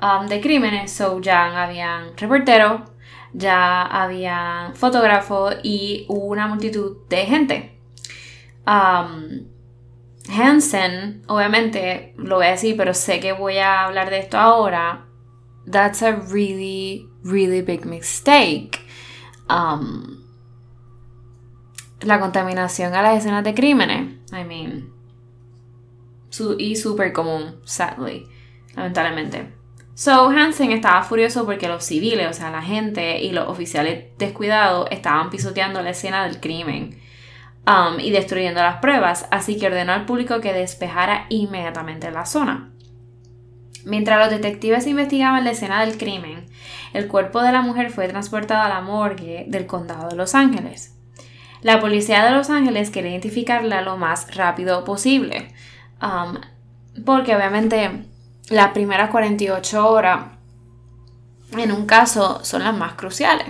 um, 0.01 0.27
de 0.27 0.39
crímenes, 0.39 0.91
so 0.91 1.19
ya 1.19 1.63
habían 1.63 2.15
reporteros, 2.17 2.81
ya 3.33 3.81
había 3.81 4.71
fotógrafos 4.75 5.55
y 5.63 6.05
una 6.07 6.47
multitud 6.47 6.97
de 7.09 7.25
gente. 7.25 7.79
Um, 8.65 9.47
Hansen, 10.29 11.23
obviamente, 11.27 12.13
lo 12.17 12.37
voy 12.37 12.47
a 12.47 12.51
decir, 12.51 12.75
pero 12.77 12.93
sé 12.93 13.19
que 13.19 13.33
voy 13.33 13.57
a 13.57 13.85
hablar 13.85 14.09
de 14.09 14.19
esto 14.19 14.37
ahora. 14.37 15.05
That's 15.69 16.01
a 16.01 16.11
really, 16.11 17.07
really 17.23 17.61
big 17.61 17.85
mistake. 17.85 18.79
Um, 19.49 20.14
la 22.05 22.19
contaminación 22.19 22.93
a 22.95 23.01
las 23.01 23.17
escenas 23.17 23.43
de 23.43 23.53
crímenes. 23.53 24.13
I 24.31 24.43
mean, 24.43 24.95
y 26.57 26.75
súper 26.75 27.13
común, 27.13 27.61
sadly, 27.65 28.27
lamentablemente. 28.75 29.53
So 29.93 30.27
Hansen 30.27 30.71
estaba 30.71 31.03
furioso 31.03 31.45
porque 31.45 31.69
los 31.69 31.85
civiles, 31.85 32.29
o 32.29 32.33
sea, 32.33 32.51
la 32.51 32.61
gente 32.61 33.21
y 33.21 33.31
los 33.31 33.47
oficiales 33.47 34.07
descuidados 34.17 34.89
estaban 34.91 35.29
pisoteando 35.29 35.81
la 35.81 35.91
escena 35.91 36.25
del 36.25 36.41
crimen 36.41 36.99
um, 37.65 37.99
y 37.99 38.11
destruyendo 38.11 38.61
las 38.61 38.77
pruebas, 38.77 39.25
así 39.31 39.57
que 39.57 39.67
ordenó 39.67 39.93
al 39.93 40.05
público 40.05 40.41
que 40.41 40.51
despejara 40.51 41.27
inmediatamente 41.29 42.11
la 42.11 42.25
zona. 42.25 42.73
Mientras 43.85 44.19
los 44.19 44.31
detectives 44.31 44.87
investigaban 44.87 45.45
la 45.45 45.51
escena 45.51 45.85
del 45.85 45.97
crimen, 45.97 46.47
el 46.91 47.07
cuerpo 47.07 47.41
de 47.41 47.51
la 47.51 47.61
mujer 47.61 47.91
fue 47.91 48.07
transportado 48.07 48.63
a 48.63 48.69
la 48.69 48.81
morgue 48.81 49.45
del 49.47 49.67
condado 49.67 50.09
de 50.09 50.15
Los 50.15 50.35
Ángeles. 50.35 50.94
La 51.65 51.79
policía 51.79 52.23
de 52.23 52.29
Los 52.29 52.51
Ángeles 52.51 52.91
quería 52.91 53.09
identificarla 53.09 53.81
lo 53.81 53.97
más 53.97 54.35
rápido 54.35 54.83
posible, 54.85 55.47
um, 55.99 56.35
porque 57.03 57.35
obviamente 57.35 58.05
las 58.51 58.69
primeras 58.69 59.09
48 59.09 59.89
horas 59.89 60.25
en 61.57 61.71
un 61.71 61.87
caso 61.87 62.45
son 62.45 62.63
las 62.63 62.77
más 62.77 62.93
cruciales. 62.93 63.47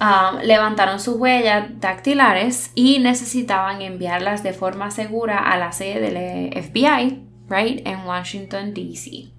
Um, 0.00 0.42
levantaron 0.44 1.00
sus 1.00 1.16
huellas 1.16 1.80
dactilares 1.80 2.70
y 2.76 3.00
necesitaban 3.00 3.82
enviarlas 3.82 4.44
de 4.44 4.52
forma 4.52 4.92
segura 4.92 5.38
a 5.38 5.58
la 5.58 5.72
sede 5.72 6.08
del 6.08 6.52
FBI, 6.52 7.20
right, 7.48 7.84
en 7.84 8.06
Washington, 8.06 8.74
D.C. 8.74 9.32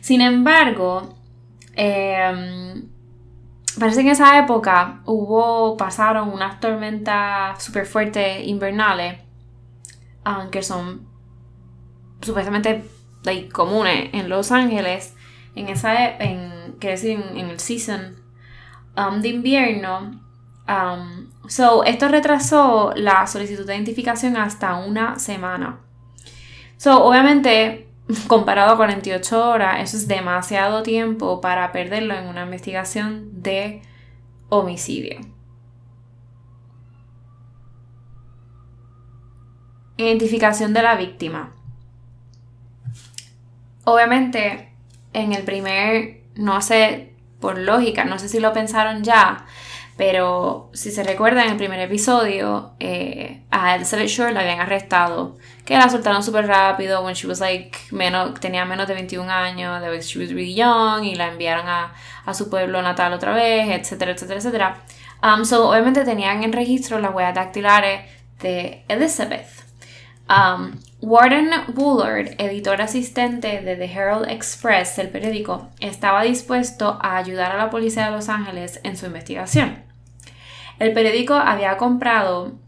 Sin 0.00 0.22
embargo, 0.22 1.16
em, 1.76 2.88
parece 3.78 4.02
que 4.02 4.08
en 4.08 4.12
esa 4.12 4.38
época 4.38 5.00
hubo, 5.04 5.76
pasaron 5.76 6.30
unas 6.30 6.60
tormentas 6.60 7.62
súper 7.62 7.86
fuertes 7.86 8.46
invernales, 8.46 9.20
um, 10.24 10.50
que 10.50 10.62
son 10.62 11.06
supuestamente 12.20 12.84
comunes 13.52 14.10
en 14.12 14.28
Los 14.28 14.52
Ángeles 14.52 15.14
en 15.56 15.68
esa 15.68 15.94
e, 15.94 16.16
en, 16.20 16.78
decir, 16.78 17.18
en, 17.34 17.50
el 17.50 17.58
season 17.58 18.16
um, 18.96 19.20
de 19.20 19.28
invierno. 19.28 20.20
Um, 20.68 21.30
so, 21.48 21.84
esto 21.84 22.08
retrasó 22.08 22.92
la 22.94 23.26
solicitud 23.26 23.66
de 23.66 23.74
identificación 23.74 24.36
hasta 24.36 24.76
una 24.76 25.18
semana. 25.18 25.80
So, 26.76 27.04
obviamente, 27.04 27.85
comparado 28.28 28.74
a 28.74 28.76
48 28.76 29.48
horas, 29.48 29.80
eso 29.80 29.96
es 29.96 30.08
demasiado 30.08 30.82
tiempo 30.82 31.40
para 31.40 31.72
perderlo 31.72 32.14
en 32.14 32.28
una 32.28 32.44
investigación 32.44 33.42
de 33.42 33.82
homicidio. 34.48 35.20
Identificación 39.96 40.72
de 40.72 40.82
la 40.82 40.94
víctima. 40.94 41.54
Obviamente, 43.84 44.72
en 45.12 45.32
el 45.32 45.42
primer, 45.44 46.22
no 46.34 46.60
sé, 46.60 47.14
por 47.40 47.58
lógica, 47.58 48.04
no 48.04 48.18
sé 48.18 48.28
si 48.28 48.40
lo 48.40 48.52
pensaron 48.52 49.02
ya, 49.02 49.45
pero 49.96 50.70
si 50.74 50.90
se 50.90 51.02
recuerda 51.02 51.44
en 51.44 51.52
el 51.52 51.56
primer 51.56 51.80
episodio, 51.80 52.72
eh, 52.80 53.42
a 53.50 53.76
Elizabeth 53.76 54.08
Shore 54.08 54.32
la 54.32 54.40
habían 54.40 54.60
arrestado, 54.60 55.38
que 55.64 55.74
la 55.74 55.88
soltaron 55.88 56.22
súper 56.22 56.46
rápido, 56.46 57.02
when 57.02 57.14
she 57.14 57.26
was 57.26 57.40
like, 57.40 57.78
menos, 57.92 58.38
tenía 58.38 58.66
menos 58.66 58.86
de 58.88 58.94
21 58.94 59.30
años, 59.30 59.82
she 60.04 60.18
was 60.18 60.28
really 60.28 60.54
young, 60.54 61.04
y 61.04 61.14
la 61.14 61.28
enviaron 61.28 61.66
a, 61.66 61.94
su 62.34 62.50
pueblo 62.50 62.82
natal 62.82 63.14
otra 63.14 63.32
vez, 63.32 63.70
etcétera, 63.70 64.12
etcétera, 64.12 64.38
etcétera. 64.38 64.82
Um, 65.22 65.44
so, 65.44 65.70
obviamente 65.70 66.04
tenían 66.04 66.42
en 66.44 66.52
registro 66.52 66.98
las 66.98 67.14
huellas 67.14 67.34
dactilares 67.34 68.02
de 68.42 68.84
Elizabeth. 68.88 69.48
Um, 70.28 70.78
Warden 71.00 71.50
Bullard, 71.68 72.34
editor 72.38 72.82
asistente 72.82 73.60
de 73.60 73.76
The 73.76 73.84
Herald 73.84 74.28
Express 74.28 74.96
del 74.96 75.08
periódico, 75.08 75.70
estaba 75.80 76.22
dispuesto 76.22 76.98
a 77.00 77.16
ayudar 77.16 77.52
a 77.52 77.56
la 77.56 77.70
policía 77.70 78.06
de 78.06 78.10
Los 78.10 78.28
Ángeles 78.28 78.80
en 78.82 78.96
su 78.96 79.06
investigación. 79.06 79.85
El 80.78 80.92
periódico 80.92 81.34
había 81.34 81.76
comprado 81.76 82.58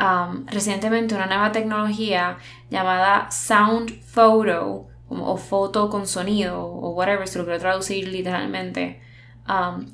um, 0.00 0.46
recientemente 0.46 1.14
una 1.14 1.26
nueva 1.26 1.52
tecnología 1.52 2.36
llamada 2.70 3.30
Sound 3.30 4.02
Photo 4.02 4.88
o 5.08 5.36
foto 5.36 5.88
con 5.88 6.06
sonido 6.06 6.60
o 6.66 6.90
whatever, 6.90 7.28
si 7.28 7.38
lo 7.38 7.44
quiero 7.44 7.60
traducir 7.60 8.08
literalmente. 8.08 9.00
Um, 9.48 9.86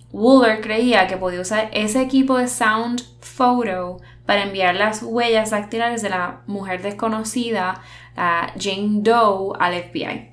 creía 0.62 1.06
que 1.06 1.18
podía 1.18 1.42
usar 1.42 1.68
ese 1.72 2.00
equipo 2.00 2.38
de 2.38 2.48
Sound 2.48 3.02
Photo 3.20 3.98
para 4.24 4.44
enviar 4.44 4.74
las 4.74 5.02
huellas 5.02 5.50
dactilares 5.50 6.00
de 6.00 6.08
la 6.08 6.40
mujer 6.46 6.82
desconocida, 6.82 7.82
Jane 8.14 9.02
Doe, 9.02 9.54
al 9.58 9.74
FBI. 9.74 10.32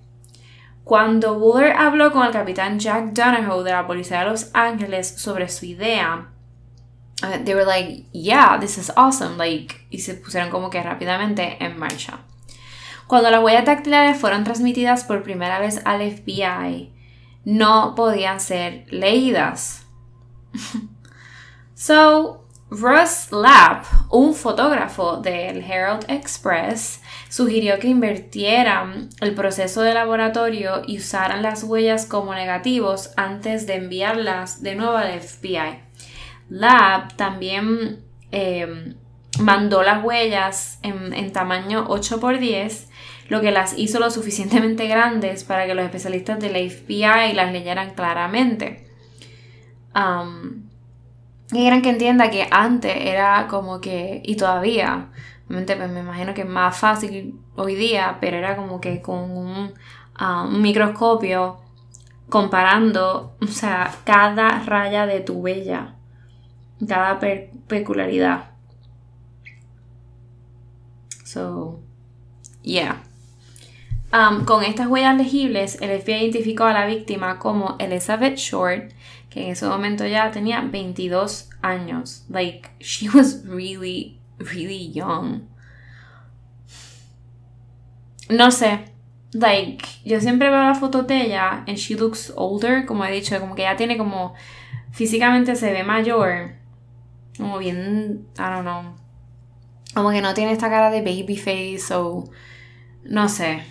Cuando 0.84 1.34
Wooler 1.34 1.74
habló 1.74 2.12
con 2.12 2.26
el 2.26 2.32
capitán 2.32 2.80
Jack 2.80 3.12
Donahoe 3.12 3.64
de 3.64 3.72
la 3.72 3.86
policía 3.86 4.22
de 4.22 4.30
Los 4.30 4.50
Ángeles 4.54 5.08
sobre 5.22 5.48
su 5.50 5.66
idea, 5.66 6.30
uh, 7.24 7.44
they 7.44 7.54
were 7.54 7.66
like, 7.66 8.06
yeah, 8.14 8.58
this 8.60 8.78
is 8.78 8.92
awesome, 8.96 9.38
like, 9.38 9.76
y 9.90 10.00
se 10.00 10.16
pusieron 10.16 10.50
como 10.50 10.70
que 10.70 10.82
rápidamente 10.82 11.58
en 11.60 11.78
marcha. 11.78 12.20
Cuando 13.08 13.32
las 13.32 13.44
huellas 13.44 13.66
dactilares 13.66 14.18
fueron 14.18 14.44
transmitidas 14.44 15.04
por 15.04 15.24
primera 15.24 15.60
vez 15.60 15.82
al 15.86 16.02
FBI, 16.02 16.94
no 17.44 17.96
podían 17.96 18.40
ser 18.40 18.86
leídas. 18.92 19.84
so, 21.74 22.46
Russ 22.70 23.32
Lapp, 23.32 23.86
un 24.12 24.36
fotógrafo 24.36 25.18
del 25.18 25.64
Herald 25.64 26.06
Express, 26.08 27.02
sugirió 27.30 27.80
que 27.80 27.88
invirtieran 27.88 29.10
el 29.22 29.34
proceso 29.34 29.82
de 29.82 29.96
laboratorio 29.96 30.84
y 30.86 31.00
usaran 31.00 31.42
las 31.42 31.64
huellas 31.64 32.06
como 32.06 32.36
negativos 32.36 33.10
antes 33.18 33.66
de 33.66 33.78
enviarlas 33.78 34.62
de 34.62 34.76
nuevo 34.76 34.98
al 34.98 35.20
FBI. 35.20 35.89
Lab 36.50 37.16
también 37.16 38.00
em, 38.32 38.96
mandó 39.40 39.84
las 39.84 40.04
huellas 40.04 40.80
en, 40.82 41.32
tamaño 41.32 41.88
8x10, 41.88 42.88
lo 43.30 43.42
que 43.42 43.52
las 43.52 43.78
hizo 43.78 44.00
lo 44.00 44.10
suficientemente 44.10 44.88
grandes 44.88 45.44
para 45.44 45.68
que 45.68 45.76
los 45.76 45.86
especialistas 45.86 46.40
del 46.40 46.70
FBI 46.70 47.34
las 47.34 47.52
leyeran 47.52 47.94
claramente. 47.94 48.88
y 51.52 51.58
quieran 51.58 51.82
que 51.82 51.90
entienda 51.90 52.30
que 52.30 52.48
antes 52.50 52.96
era 52.96 53.48
como 53.48 53.80
que, 53.82 54.22
y 54.26 54.36
todavía, 54.36 55.10
obviamente 55.46 55.76
pues 55.76 55.90
me 55.90 56.00
imagino 56.00 56.34
que 56.34 56.42
es 56.42 56.48
más 56.48 56.78
fácil 56.78 57.40
hoy 57.56 57.76
día, 57.76 58.18
pero 58.20 58.38
era 58.38 58.56
como 58.56 58.82
que 58.82 59.02
con 59.02 59.32
un, 59.32 59.74
un 60.20 60.62
microscopio 60.62 61.60
comparando, 62.30 63.36
o 63.42 63.48
sea, 63.48 63.92
cada 64.04 64.60
raya 64.64 65.06
de 65.06 65.22
tu 65.22 65.34
huella 65.34 65.96
cada 66.88 67.20
peculiaridad. 67.68 68.50
So, 71.24 71.80
yeah. 72.64 73.04
Um, 74.12 74.46
con 74.46 74.64
estas 74.64 74.88
huellas 74.88 75.16
legibles, 75.16 75.80
el 75.82 76.02
FBI 76.02 76.24
identificó 76.24 76.64
a 76.66 76.74
la 76.74 76.88
víctima 76.88 77.38
como 77.38 77.76
Elizabeth 77.80 78.38
Short, 78.38 78.92
que 79.30 79.44
en 79.44 79.52
ese 79.52 79.68
momento 79.68 80.08
ya 80.08 80.32
tenía 80.32 80.62
22 80.62 81.50
años. 81.62 82.26
Like, 82.30 82.70
she 82.80 83.08
was 83.10 83.46
really, 83.46 84.20
really 84.40 84.92
young. 84.92 85.42
No 88.30 88.50
sé. 88.52 88.86
Like, 89.34 89.86
yo 90.04 90.20
siempre 90.20 90.50
veo 90.50 90.64
la 90.64 90.74
foto 90.74 91.04
de 91.04 91.26
ella 91.26 91.64
and 91.68 91.78
she 91.78 91.96
looks 91.96 92.34
older, 92.36 92.88
como 92.88 93.06
he 93.06 93.12
dicho, 93.12 93.40
como 93.40 93.54
que 93.54 93.62
ya 93.64 93.76
tiene 93.76 93.98
como. 93.98 94.34
Físicamente 94.92 95.56
se 95.56 95.72
ve 95.72 95.84
mayor. 95.84 96.56
Como 97.40 97.58
bien, 97.58 98.28
I 98.38 98.42
don't 98.42 98.62
know. 98.62 98.96
Como 99.96 100.12
que 100.12 100.22
no 100.22 100.34
tiene 100.34 100.52
esta 100.52 100.70
cara 100.70 100.92
de 100.92 101.02
baby 101.02 101.38
face 101.38 101.94
o 101.96 102.30
no 103.06 103.30
sé. 103.30 103.64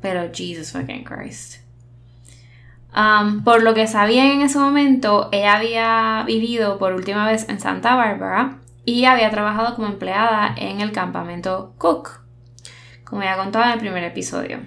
Pero 0.00 0.30
Jesus 0.32 0.72
fucking 0.72 1.04
Christ. 1.04 1.62
Um, 2.96 3.44
por 3.44 3.62
lo 3.62 3.74
que 3.74 3.86
sabía 3.86 4.32
en 4.32 4.40
ese 4.40 4.58
momento, 4.58 5.28
ella 5.30 5.56
había 5.56 6.24
vivido 6.26 6.78
por 6.78 6.94
última 6.94 7.26
vez 7.26 7.48
en 7.48 7.60
Santa 7.60 7.94
Barbara 7.94 8.58
y 8.84 9.04
había 9.04 9.30
trabajado 9.30 9.76
como 9.76 9.86
empleada 9.86 10.54
en 10.56 10.80
el 10.80 10.92
campamento 10.92 11.74
Cook, 11.76 12.22
como 13.04 13.22
ya 13.22 13.36
contaba 13.36 13.66
en 13.66 13.72
el 13.72 13.78
primer 13.80 14.02
episodio. 14.02 14.60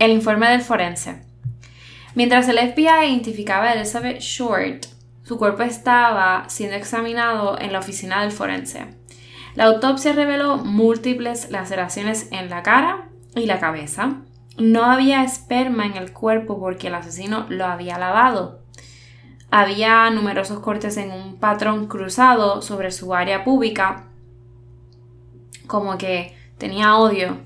El 0.00 0.10
informe 0.10 0.48
del 0.48 0.60
forense. 0.60 1.23
Mientras 2.14 2.48
el 2.48 2.58
FBI 2.58 3.08
identificaba 3.08 3.64
a 3.64 3.72
Elizabeth 3.72 4.20
Short, 4.20 4.86
su 5.24 5.36
cuerpo 5.36 5.62
estaba 5.62 6.44
siendo 6.48 6.76
examinado 6.76 7.58
en 7.58 7.72
la 7.72 7.80
oficina 7.80 8.22
del 8.22 8.30
forense. 8.30 8.86
La 9.56 9.64
autopsia 9.64 10.12
reveló 10.12 10.58
múltiples 10.58 11.50
laceraciones 11.50 12.28
en 12.30 12.50
la 12.50 12.62
cara 12.62 13.08
y 13.34 13.46
la 13.46 13.58
cabeza. 13.58 14.20
No 14.58 14.84
había 14.84 15.24
esperma 15.24 15.86
en 15.86 15.96
el 15.96 16.12
cuerpo 16.12 16.60
porque 16.60 16.86
el 16.86 16.94
asesino 16.94 17.46
lo 17.48 17.64
había 17.64 17.98
lavado. 17.98 18.60
Había 19.50 20.08
numerosos 20.10 20.60
cortes 20.60 20.96
en 20.96 21.10
un 21.10 21.36
patrón 21.36 21.86
cruzado 21.88 22.62
sobre 22.62 22.92
su 22.92 23.14
área 23.14 23.44
pública, 23.44 24.04
como 25.66 25.96
que 25.98 26.36
tenía 26.58 26.96
odio 26.96 27.38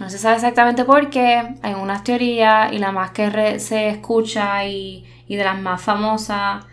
no 0.00 0.08
se 0.08 0.16
sabe 0.16 0.36
exactamente 0.36 0.86
por 0.86 1.10
qué, 1.10 1.56
hay 1.62 1.74
unas 1.74 2.02
teorías 2.02 2.72
y 2.72 2.78
la 2.78 2.90
más 2.90 3.10
que 3.10 3.60
se 3.60 3.88
escucha 3.90 4.64
y, 4.64 5.04
de 5.28 5.44
las 5.44 5.60
más 5.60 5.80
famosas 5.80 6.64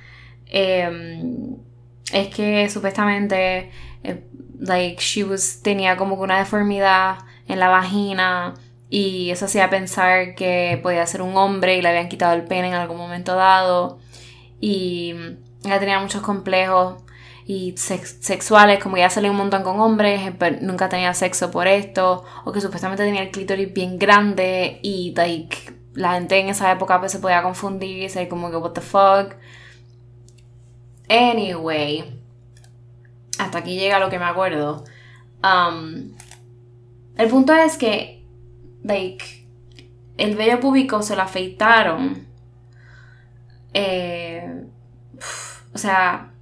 em, 0.47 1.57
es 2.11 2.29
que 2.29 2.69
supuestamente 2.69 3.69
eh, 4.03 4.23
like 4.59 5.01
she 5.01 5.25
was, 5.25 5.59
tenía 5.61 5.97
como 5.97 6.15
que 6.15 6.23
una 6.23 6.39
deformidad 6.39 7.17
en 7.47 7.59
la 7.59 7.67
vagina 7.67 8.53
y 8.89 9.29
eso 9.29 9.45
hacía 9.45 9.69
pensar 9.69 10.33
que 10.33 10.79
podía 10.81 11.05
ser 11.05 11.21
un 11.21 11.35
hombre 11.35 11.77
y 11.77 11.81
le 11.81 11.89
habían 11.89 12.07
quitado 12.07 12.33
el 12.33 12.45
pene 12.45 12.69
en 12.69 12.75
algún 12.75 12.97
momento 12.97 13.35
dado 13.35 13.99
y 14.61 15.13
ella 15.65 15.79
tenía 15.79 15.99
muchos 15.99 16.21
complejos 16.21 17.03
y 17.49 17.75
sexuales, 17.77 18.83
como 18.83 18.97
ya 18.97 19.09
salía 19.09 19.31
un 19.31 19.37
montón 19.37 19.63
con 19.63 19.79
hombres, 19.79 20.19
eh, 20.27 20.35
pero 20.37 20.57
nunca 20.61 20.89
tenía 20.89 21.13
sexo 21.13 21.49
por 21.49 21.65
esto, 21.65 22.25
o 22.43 22.51
que 22.51 22.59
supuestamente 22.59 23.05
tenía 23.05 23.21
el 23.21 23.31
clítoris 23.31 23.73
bien 23.73 23.97
grande 23.97 24.79
y 24.83 25.13
like, 25.15 25.73
la 25.93 26.15
gente 26.15 26.37
en 26.39 26.49
esa 26.49 26.69
época 26.73 26.99
pues, 26.99 27.13
se 27.13 27.19
podía 27.19 27.41
confundir 27.41 28.03
y 28.03 28.09
ser 28.09 28.27
como 28.27 28.51
que 28.51 28.57
what 28.57 28.73
the 28.73 28.81
fuck. 28.81 29.35
Anyway, 31.07 32.19
hasta 33.39 33.59
aquí 33.59 33.79
llega 33.79 33.99
lo 33.99 34.09
que 34.09 34.19
me 34.19 34.25
acuerdo. 34.25 34.83
Um, 35.41 36.11
el 37.15 37.29
punto 37.29 37.53
es 37.53 37.77
que, 37.77 38.25
like, 38.83 39.47
el 40.17 40.35
vello 40.35 40.59
público 40.59 41.01
se 41.01 41.15
lo 41.15 41.21
afeitaron. 41.21 42.27
Eh, 43.73 44.65
o 45.73 45.77
sea, 45.77 46.33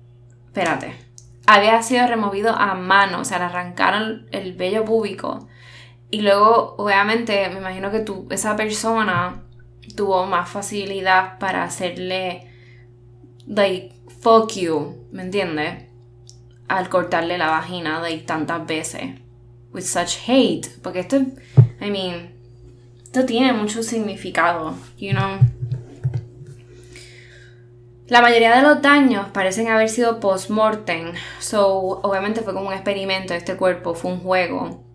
espérate, 0.56 0.96
había 1.48 1.82
sido 1.84 2.08
removido 2.08 2.56
a 2.56 2.76
mano, 2.76 3.20
o 3.20 3.26
sea, 3.26 3.40
le 3.40 3.46
arrancaron 3.46 4.26
el 4.32 4.54
vello 4.54 4.86
púbico. 4.86 5.50
Y 6.10 6.22
luego, 6.22 6.76
obviamente, 6.78 7.50
me 7.50 7.58
imagino 7.58 7.92
que 7.92 8.00
tú, 8.00 8.26
esa 8.30 8.56
persona 8.56 9.44
tuvo 9.98 10.26
más 10.28 10.48
facilidad 10.48 11.38
para 11.40 11.64
hacerle, 11.64 12.50
like, 13.48 13.96
fuck 14.22 14.54
you, 14.54 15.06
¿me 15.12 15.24
entiendes? 15.24 15.84
Al 16.70 16.88
cortarle 16.88 17.38
la 17.38 17.48
vagina, 17.50 18.00
like, 18.00 18.24
tantas 18.24 18.66
veces. 18.66 19.20
With 19.74 19.84
such 19.84 20.30
hate. 20.30 20.70
Porque 20.82 21.02
esto, 21.02 21.18
I 21.82 21.92
mean, 21.92 22.34
esto 23.04 23.26
tiene 23.26 23.52
mucho 23.52 23.84
significado, 23.84 24.74
you 24.98 25.12
know. 25.12 25.38
La 28.08 28.22
mayoría 28.22 28.56
de 28.56 28.62
los 28.62 28.84
daños 28.84 29.30
parecen 29.30 29.68
haber 29.68 29.90
sido 29.90 30.20
post-mortem, 30.20 31.14
so 31.40 32.00
obviamente 32.04 32.42
fue 32.42 32.54
como 32.54 32.68
un 32.68 32.74
experimento 32.74 33.34
este 33.34 33.58
cuerpo, 33.58 33.96
fue 33.96 34.12
un 34.12 34.20
juego, 34.20 34.86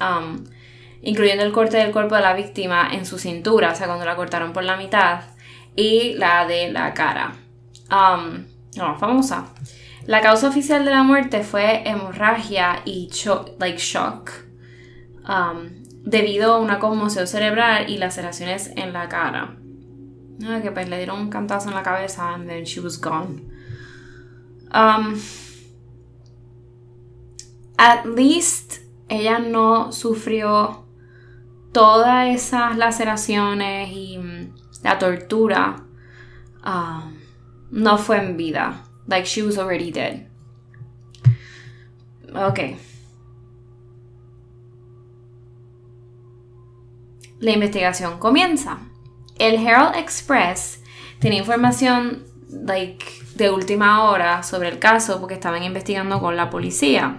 um, 0.00 0.44
incluyendo 1.02 1.42
el 1.42 1.50
corte 1.50 1.78
del 1.78 1.90
cuerpo 1.90 2.14
de 2.14 2.20
la 2.20 2.34
víctima 2.34 2.88
en 2.92 3.06
su 3.06 3.18
cintura, 3.18 3.72
o 3.72 3.74
sea, 3.74 3.88
cuando 3.88 4.04
la 4.04 4.14
cortaron 4.14 4.52
por 4.52 4.62
la 4.62 4.76
mitad, 4.76 5.22
y 5.74 6.14
la 6.14 6.46
de 6.46 6.70
la 6.70 6.94
cara. 6.94 7.32
Um, 7.90 8.44
no, 8.76 8.98
famosa. 8.98 9.46
La 10.06 10.20
causa 10.20 10.48
oficial 10.48 10.84
de 10.84 10.92
la 10.92 11.02
muerte 11.02 11.42
fue 11.42 11.88
hemorragia 11.88 12.82
y 12.84 13.10
like 13.58 13.78
shock, 13.78 14.30
um, 15.28 15.70
debido 16.04 16.54
a 16.54 16.60
una 16.60 16.78
conmoción 16.78 17.26
cerebral 17.26 17.90
y 17.90 17.98
laceraciones 17.98 18.72
en 18.76 18.92
la 18.92 19.08
cara. 19.08 19.59
Ah, 20.46 20.60
que 20.62 20.70
pues 20.70 20.88
le 20.88 20.96
dieron 20.96 21.20
un 21.20 21.30
cantazo 21.30 21.68
en 21.68 21.74
la 21.74 21.82
cabeza 21.82 22.34
and 22.34 22.48
then 22.48 22.64
she 22.64 22.80
was 22.80 22.98
gone. 22.98 23.42
Um, 24.72 25.20
at 27.76 28.06
least 28.06 28.82
ella 29.08 29.38
no 29.38 29.92
sufrió 29.92 30.86
todas 31.72 32.34
esas 32.34 32.76
laceraciones 32.76 33.90
y 33.92 34.18
mm, 34.18 34.54
la 34.82 34.98
tortura. 34.98 35.84
Um, 36.64 37.18
no 37.70 37.98
fue 37.98 38.18
en 38.18 38.36
vida. 38.36 38.84
Like 39.06 39.26
she 39.26 39.42
was 39.42 39.58
already 39.58 39.90
dead. 39.90 40.26
Ok. 42.34 42.60
La 47.40 47.52
investigación 47.52 48.18
comienza 48.18 48.89
el 49.40 49.66
Herald 49.66 49.96
Express 49.96 50.82
tenía 51.18 51.38
información 51.38 52.24
like, 52.50 53.04
de 53.34 53.50
última 53.50 54.04
hora 54.04 54.42
sobre 54.42 54.68
el 54.68 54.78
caso 54.78 55.18
porque 55.18 55.34
estaban 55.34 55.64
investigando 55.64 56.20
con 56.20 56.36
la 56.36 56.50
policía. 56.50 57.16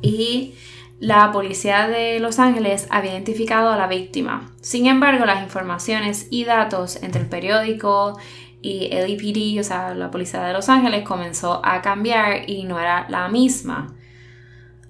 Y 0.00 0.54
la 0.98 1.30
policía 1.30 1.88
de 1.88 2.18
Los 2.20 2.38
Ángeles 2.38 2.86
había 2.90 3.12
identificado 3.12 3.70
a 3.70 3.76
la 3.76 3.86
víctima. 3.86 4.50
Sin 4.60 4.86
embargo, 4.86 5.26
las 5.26 5.42
informaciones 5.42 6.26
y 6.30 6.44
datos 6.44 6.96
entre 7.02 7.22
el 7.22 7.28
periódico 7.28 8.18
y 8.62 8.88
el 8.92 9.10
EPD, 9.10 9.60
o 9.60 9.64
sea, 9.64 9.94
la 9.94 10.10
policía 10.10 10.42
de 10.44 10.52
Los 10.52 10.68
Ángeles, 10.68 11.04
comenzó 11.04 11.60
a 11.64 11.82
cambiar 11.82 12.48
y 12.48 12.64
no 12.64 12.80
era 12.80 13.06
la 13.10 13.28
misma. 13.28 13.94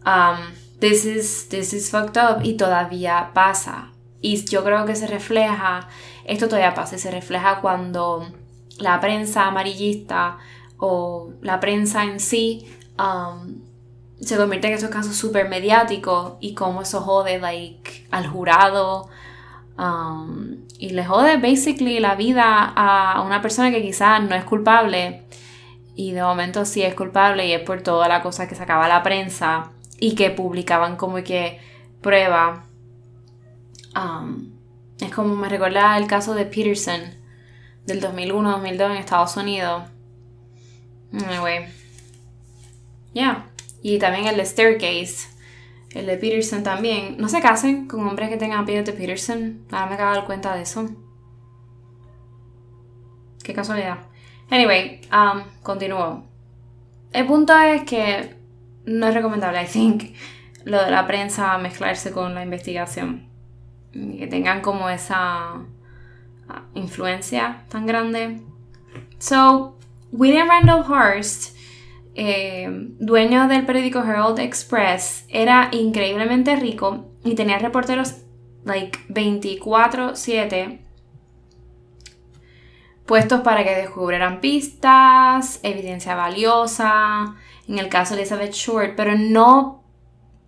Um, 0.07 0.39
this 0.79 1.05
is, 1.05 1.49
this 1.49 1.73
is 1.73 1.91
fucked 1.91 2.17
up 2.17 2.45
y 2.45 2.55
todavía 2.55 3.31
pasa. 3.35 3.92
Y 4.23 4.43
yo 4.47 4.65
creo 4.65 4.87
que 4.87 4.95
se 4.95 5.07
refleja, 5.07 5.89
esto 6.25 6.47
todavía 6.47 6.75
pasa, 6.75 6.97
se 6.97 7.11
refleja 7.11 7.61
cuando 7.61 8.27
la 8.79 9.01
prensa 9.01 9.47
amarillista 9.47 10.39
o 10.79 11.33
la 11.43 11.61
prensa 11.61 12.05
en 12.05 12.21
sí 12.21 12.67
um, 12.99 13.61
se 14.21 14.37
convierte 14.37 14.69
en 14.69 14.75
esos 14.75 14.91
casos 14.91 15.17
súper 15.17 15.49
mediáticos 15.49 16.35
y 16.41 16.55
cómo 16.55 16.83
eso 16.83 17.01
jode 17.01 17.39
like, 17.41 18.07
al 18.11 18.27
jurado 18.29 19.09
um, 19.77 20.57
y 20.79 20.91
le 20.91 21.05
jode 21.05 21.37
basically 21.37 21.99
la 21.99 22.15
vida 22.15 22.73
a 22.75 23.21
una 23.23 23.43
persona 23.43 23.71
que 23.71 23.83
quizás 23.83 24.23
no 24.23 24.35
es 24.35 24.45
culpable 24.45 25.25
y 25.95 26.13
de 26.13 26.23
momento 26.23 26.65
sí 26.65 26.83
es 26.83 26.95
culpable 26.95 27.47
y 27.47 27.53
es 27.53 27.61
por 27.61 27.83
toda 27.83 28.09
la 28.09 28.23
cosa 28.23 28.49
que 28.49 28.55
sacaba 28.55 28.89
la 28.89 29.03
prensa 29.03 29.71
y 29.99 30.15
que 30.15 30.31
publicaban 30.31 30.97
como 30.97 31.23
que 31.23 31.61
prueba. 32.01 32.65
Um, 33.95 34.53
es 35.01 35.13
como 35.13 35.35
me 35.37 35.49
recuerda 35.49 35.97
el 35.99 36.07
caso 36.07 36.35
de 36.35 36.47
Peterson 36.47 37.01
del 37.87 38.01
2001-2002 38.01 38.91
en 38.91 38.97
Estados 38.97 39.37
Unidos. 39.37 39.85
Anyway. 41.13 41.67
Yeah. 43.13 43.47
Y 43.83 43.99
también 43.99 44.27
el 44.27 44.37
de 44.37 44.47
Staircase. 44.47 45.29
El 45.91 46.07
de 46.07 46.17
Peterson 46.17 46.63
también. 46.63 47.17
No 47.19 47.29
se 47.29 47.41
casen 47.41 47.87
con 47.87 48.07
hombres 48.07 48.29
que 48.31 48.37
tengan 48.37 48.61
apellido 48.61 48.85
de 48.85 48.93
Peterson. 48.93 49.67
Ahora 49.71 49.87
me 49.87 49.95
acabo 49.95 50.11
de 50.11 50.17
dar 50.17 50.27
cuenta 50.27 50.55
de 50.55 50.63
eso. 50.63 50.89
Qué 53.43 53.53
casualidad. 53.53 53.99
Anyway, 54.51 55.01
um, 55.13 55.43
continúo. 55.63 56.25
El 57.13 57.27
punto 57.27 57.59
es 57.59 57.83
que 57.83 58.37
no 58.87 59.07
es 59.07 59.15
recomendable, 59.15 59.63
I 59.63 59.67
think, 59.67 60.15
lo 60.65 60.83
de 60.83 60.91
la 60.91 61.07
prensa 61.07 61.59
mezclarse 61.59 62.13
con 62.13 62.35
la 62.35 62.43
investigación. 62.43 63.32
Que 63.93 64.27
tengan 64.27 64.63
como 64.63 64.89
esa 64.89 65.55
uh, 65.57 66.79
influencia 66.79 67.65
tan 67.69 67.87
grande. 67.87 68.41
So, 69.19 69.77
William 70.11 70.49
Randall 70.49 70.85
Hearst, 70.85 71.57
eh, 72.15 72.69
dueño 72.99 73.49
del 73.49 73.65
periódico 73.65 74.01
Herald 74.01 74.39
Express, 74.39 75.25
era 75.29 75.69
increíblemente 75.73 76.57
rico 76.57 77.07
y 77.25 77.35
tenía 77.35 77.59
reporteros 77.59 78.23
like 78.65 78.99
24/7 79.09 80.81
puestos 83.07 83.41
para 83.41 83.65
que 83.65 83.75
descubrieran 83.75 84.41
pistas, 84.41 85.61
evidencia 85.63 86.15
valiosa, 86.15 87.37
en 87.69 87.79
el 87.79 87.89
caso 87.89 88.15
de 88.15 88.23
Elizabeth 88.23 88.53
Short, 88.53 88.95
pero 88.97 89.17
no, 89.17 89.85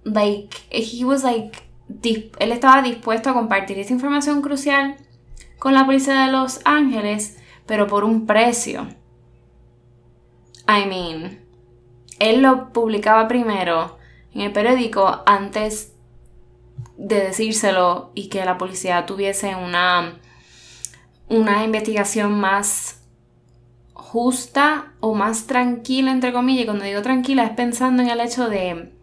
like, 0.04 0.56
he 0.70 1.04
was 1.04 1.24
like, 1.24 1.58
él 1.88 2.52
estaba 2.52 2.82
dispuesto 2.82 3.30
a 3.30 3.34
compartir 3.34 3.78
esa 3.78 3.92
información 3.92 4.42
crucial 4.42 4.96
con 5.58 5.74
la 5.74 5.86
policía 5.86 6.24
de 6.26 6.32
Los 6.32 6.60
Ángeles, 6.64 7.38
pero 7.66 7.86
por 7.86 8.04
un 8.04 8.26
precio. 8.26 8.88
I 10.66 10.86
mean, 10.86 11.44
él 12.18 12.42
lo 12.42 12.72
publicaba 12.72 13.28
primero 13.28 13.98
en 14.32 14.42
el 14.42 14.52
periódico 14.52 15.22
antes 15.26 15.92
de 16.96 17.20
decírselo 17.20 18.12
y 18.14 18.28
que 18.28 18.44
la 18.44 18.58
policía 18.58 19.04
tuviese 19.06 19.54
una 19.54 20.20
una 21.28 21.64
investigación 21.64 22.38
más 22.38 23.02
justa 23.92 24.92
o 25.00 25.14
más 25.14 25.46
tranquila, 25.46 26.10
entre 26.10 26.32
comillas, 26.32 26.62
y 26.62 26.66
cuando 26.66 26.84
digo 26.84 27.02
tranquila 27.02 27.44
es 27.44 27.50
pensando 27.50 28.02
en 28.02 28.10
el 28.10 28.20
hecho 28.20 28.48
de 28.48 28.93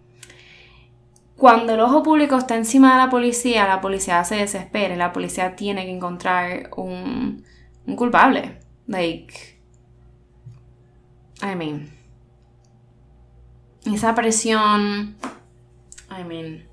cuando 1.42 1.74
el 1.74 1.80
ojo 1.80 2.04
público 2.04 2.36
está 2.36 2.56
encima 2.56 2.92
de 2.92 2.98
la 3.00 3.10
policía, 3.10 3.68
la 3.68 3.82
policía 3.82 4.24
se 4.24 4.36
desespera, 4.36 4.96
la 4.96 5.12
policía 5.12 5.56
tiene 5.56 5.86
que 5.86 5.92
encontrar 5.92 6.70
un, 6.78 7.44
culpable. 7.96 8.60
Like, 8.86 9.60
I 11.42 11.56
mean, 11.56 11.90
esa 13.92 14.14
presión, 14.14 15.16
I 16.12 16.24
mean, 16.24 16.68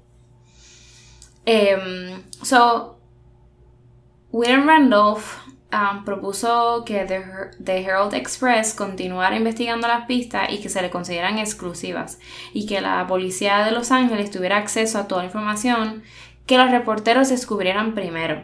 um, 1.46 2.22
so 2.42 2.98
William 4.32 4.66
Randolph 4.66 5.47
um, 5.72 6.04
propuso 6.04 6.84
que 6.84 7.04
The, 7.04 7.84
Herald 7.84 8.14
Express 8.14 8.74
continuara 8.74 9.36
investigando 9.36 9.88
las 9.88 10.06
pistas 10.06 10.50
y 10.50 10.60
que 10.60 10.68
se 10.68 10.82
le 10.82 10.90
consideran 10.90 11.38
exclusivas 11.38 12.18
y 12.52 12.66
que 12.66 12.80
la 12.80 13.06
policía 13.06 13.64
de 13.64 13.72
Los 13.72 13.90
Ángeles 13.90 14.30
tuviera 14.30 14.56
acceso 14.56 14.98
a 14.98 15.08
toda 15.08 15.22
la 15.22 15.26
información 15.26 16.02
que 16.46 16.58
los 16.58 16.70
reporteros 16.70 17.28
descubrieran 17.28 17.94
primero. 17.94 18.42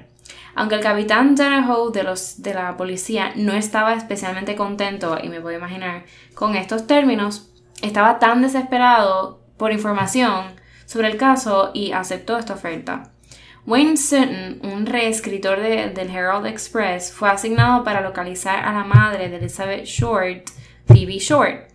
Aunque 0.55 0.77
el 0.77 0.83
capitán 0.83 1.35
Donahoe 1.35 1.91
de, 1.91 2.05
de 2.39 2.55
la 2.55 2.77
policía 2.77 3.33
no 3.35 3.55
estaba 3.55 3.95
especialmente 3.95 4.55
contento, 4.55 5.19
y 5.21 5.29
me 5.29 5.41
puedo 5.41 5.57
imaginar, 5.57 6.05
con 6.35 6.55
estos 6.55 6.87
términos, 6.87 7.51
estaba 7.83 8.21
tan 8.21 8.41
desesperado 8.41 9.41
por 9.57 9.73
información 9.73 10.55
sobre 10.87 11.09
el 11.09 11.17
caso 11.17 11.71
y 11.75 11.93
aceptó 11.93 12.39
esta 12.39 12.55
oferta. 12.55 13.14
Wayne 13.67 13.97
Sutton, 13.97 14.61
un 14.63 14.85
reescritor 14.85 15.59
del 15.61 16.11
Herald 16.11 16.47
Express, 16.47 17.11
fue 17.11 17.31
asignado 17.31 17.83
para 17.83 18.03
localizar 18.03 18.63
a 18.63 18.73
la 18.75 18.85
madre 18.85 19.31
de 19.31 19.37
Elizabeth 19.37 19.87
Short, 19.87 20.51
Phoebe 20.87 21.19
Short, 21.19 21.71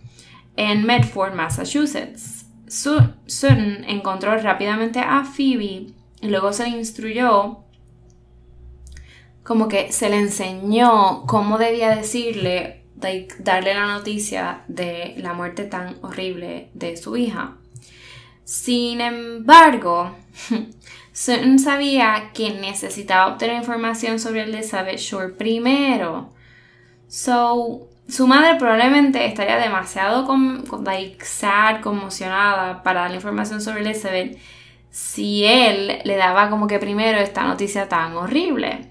en 0.56 0.84
Medford, 0.84 1.34
Massachusetts. 1.34 2.46
Sutton 2.68 3.84
encontró 3.88 4.36
rápidamente 4.38 5.00
a 5.00 5.24
Phoebe 5.24 5.86
y 6.20 6.28
luego 6.28 6.52
se 6.52 6.62
le 6.62 6.70
instruyó, 6.70 7.64
como 9.42 9.66
que 9.66 9.90
se 9.90 10.08
le 10.10 10.18
enseñó 10.18 11.24
cómo 11.26 11.58
debía 11.58 11.96
decirle, 11.96 12.84
darle 13.40 13.74
la 13.74 13.86
noticia 13.86 14.62
de 14.68 15.14
la 15.16 15.32
muerte 15.32 15.64
tan 15.64 15.96
horrible 16.02 16.70
de 16.74 16.96
su 16.96 17.16
hija. 17.16 17.56
Sin 18.44 19.00
embargo, 19.00 20.14
Sutton 21.20 21.58
sabía 21.58 22.30
que 22.32 22.48
necesitaba 22.48 23.26
obtener 23.26 23.56
información 23.56 24.18
sobre 24.18 24.44
Elizabeth 24.44 24.96
Shore 24.96 25.34
primero. 25.34 26.32
So, 27.08 27.88
su 28.08 28.26
madre 28.26 28.58
probablemente 28.58 29.26
estaría 29.26 29.58
demasiado 29.58 30.26
like, 30.82 31.22
sad, 31.22 31.82
conmocionada 31.82 32.82
para 32.82 33.02
dar 33.02 33.14
información 33.14 33.60
sobre 33.60 33.82
Elizabeth 33.82 34.38
si 34.90 35.44
él 35.44 36.00
le 36.04 36.16
daba 36.16 36.48
como 36.48 36.66
que 36.66 36.78
primero 36.78 37.18
esta 37.18 37.42
noticia 37.42 37.86
tan 37.86 38.16
horrible. 38.16 38.90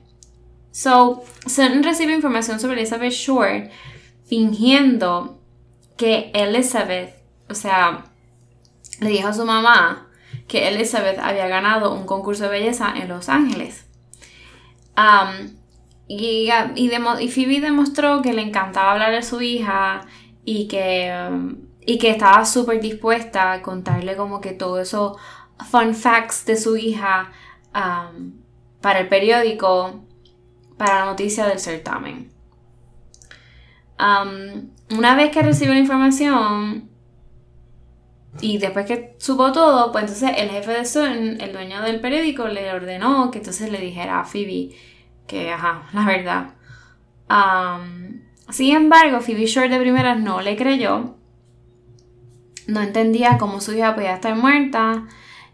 So, 0.70 1.24
Sutton 1.48 1.82
recibe 1.82 2.14
información 2.14 2.60
sobre 2.60 2.76
Elizabeth 2.76 3.12
Shore 3.12 3.72
fingiendo 4.28 5.40
que 5.98 6.30
Elizabeth, 6.36 7.12
o 7.50 7.56
sea, 7.56 8.06
le 9.00 9.10
dijo 9.10 9.30
a 9.30 9.34
su 9.34 9.46
mamá 9.46 10.09
que 10.50 10.68
Elizabeth 10.68 11.20
había 11.20 11.48
ganado 11.48 11.94
un 11.94 12.06
concurso 12.06 12.44
de 12.44 12.50
belleza 12.50 12.94
en 12.96 13.08
Los 13.08 13.30
Ángeles. 13.30 13.86
y, 16.08 16.50
y, 16.76 17.30
Phoebe 17.30 17.62
demostró 17.62 18.22
que 18.22 18.34
le 18.34 18.42
encantaba 18.42 18.92
hablar 18.92 19.12
de 19.12 19.24
su 19.24 19.42
hija 19.42 20.02
y 20.44 20.68
que, 20.68 21.14
y 21.86 22.00
que 22.00 22.10
estaba 22.10 22.44
súper 22.46 22.82
dispuesta 22.82 23.54
a 23.54 23.62
contarle 23.62 24.18
como 24.18 24.42
que 24.42 24.52
todo 24.52 24.82
eso 24.82 25.18
fun 25.70 25.94
facts 25.94 26.46
de 26.46 26.58
su 26.58 26.76
hija 26.76 27.32
para 28.82 29.00
el 29.00 29.08
periódico, 29.08 30.02
para 30.78 31.02
la 31.02 31.06
noticia 31.06 31.46
del 31.46 31.60
certamen. 31.60 32.32
una 34.00 35.16
vez 35.16 35.32
que 35.32 35.44
recibió 35.44 35.74
la 35.74 35.80
información, 35.80 36.89
y 38.42 38.58
después 38.58 38.86
que 38.86 39.16
supo 39.18 39.52
todo, 39.52 39.92
pues 39.92 40.04
entonces 40.04 40.32
el 40.38 40.50
jefe 40.50 40.72
de 40.72 40.86
Sun, 40.86 41.42
el 41.42 41.52
dueño 41.52 41.82
del 41.82 42.00
periódico, 42.00 42.48
le 42.48 42.72
ordenó 42.72 43.32
que 43.32 43.40
entonces 43.40 43.72
le 43.72 43.80
dijera 43.80 44.20
a 44.20 44.26
Phoebe 44.26 44.76
que, 45.28 45.52
ajá, 45.52 45.84
la 45.94 46.06
verdad. 46.06 46.54
sin 48.50 48.76
embargo, 48.76 49.22
Phoebe 49.22 49.46
Short 49.46 49.70
de 49.70 49.80
primeras 49.80 50.20
no 50.20 50.42
le 50.42 50.56
creyó. 50.56 51.16
No 52.68 52.82
entendía 52.82 53.38
cómo 53.40 53.62
su 53.62 53.74
hija 53.74 53.96
podía 53.96 54.14
estar 54.14 54.36
muerta 54.36 55.06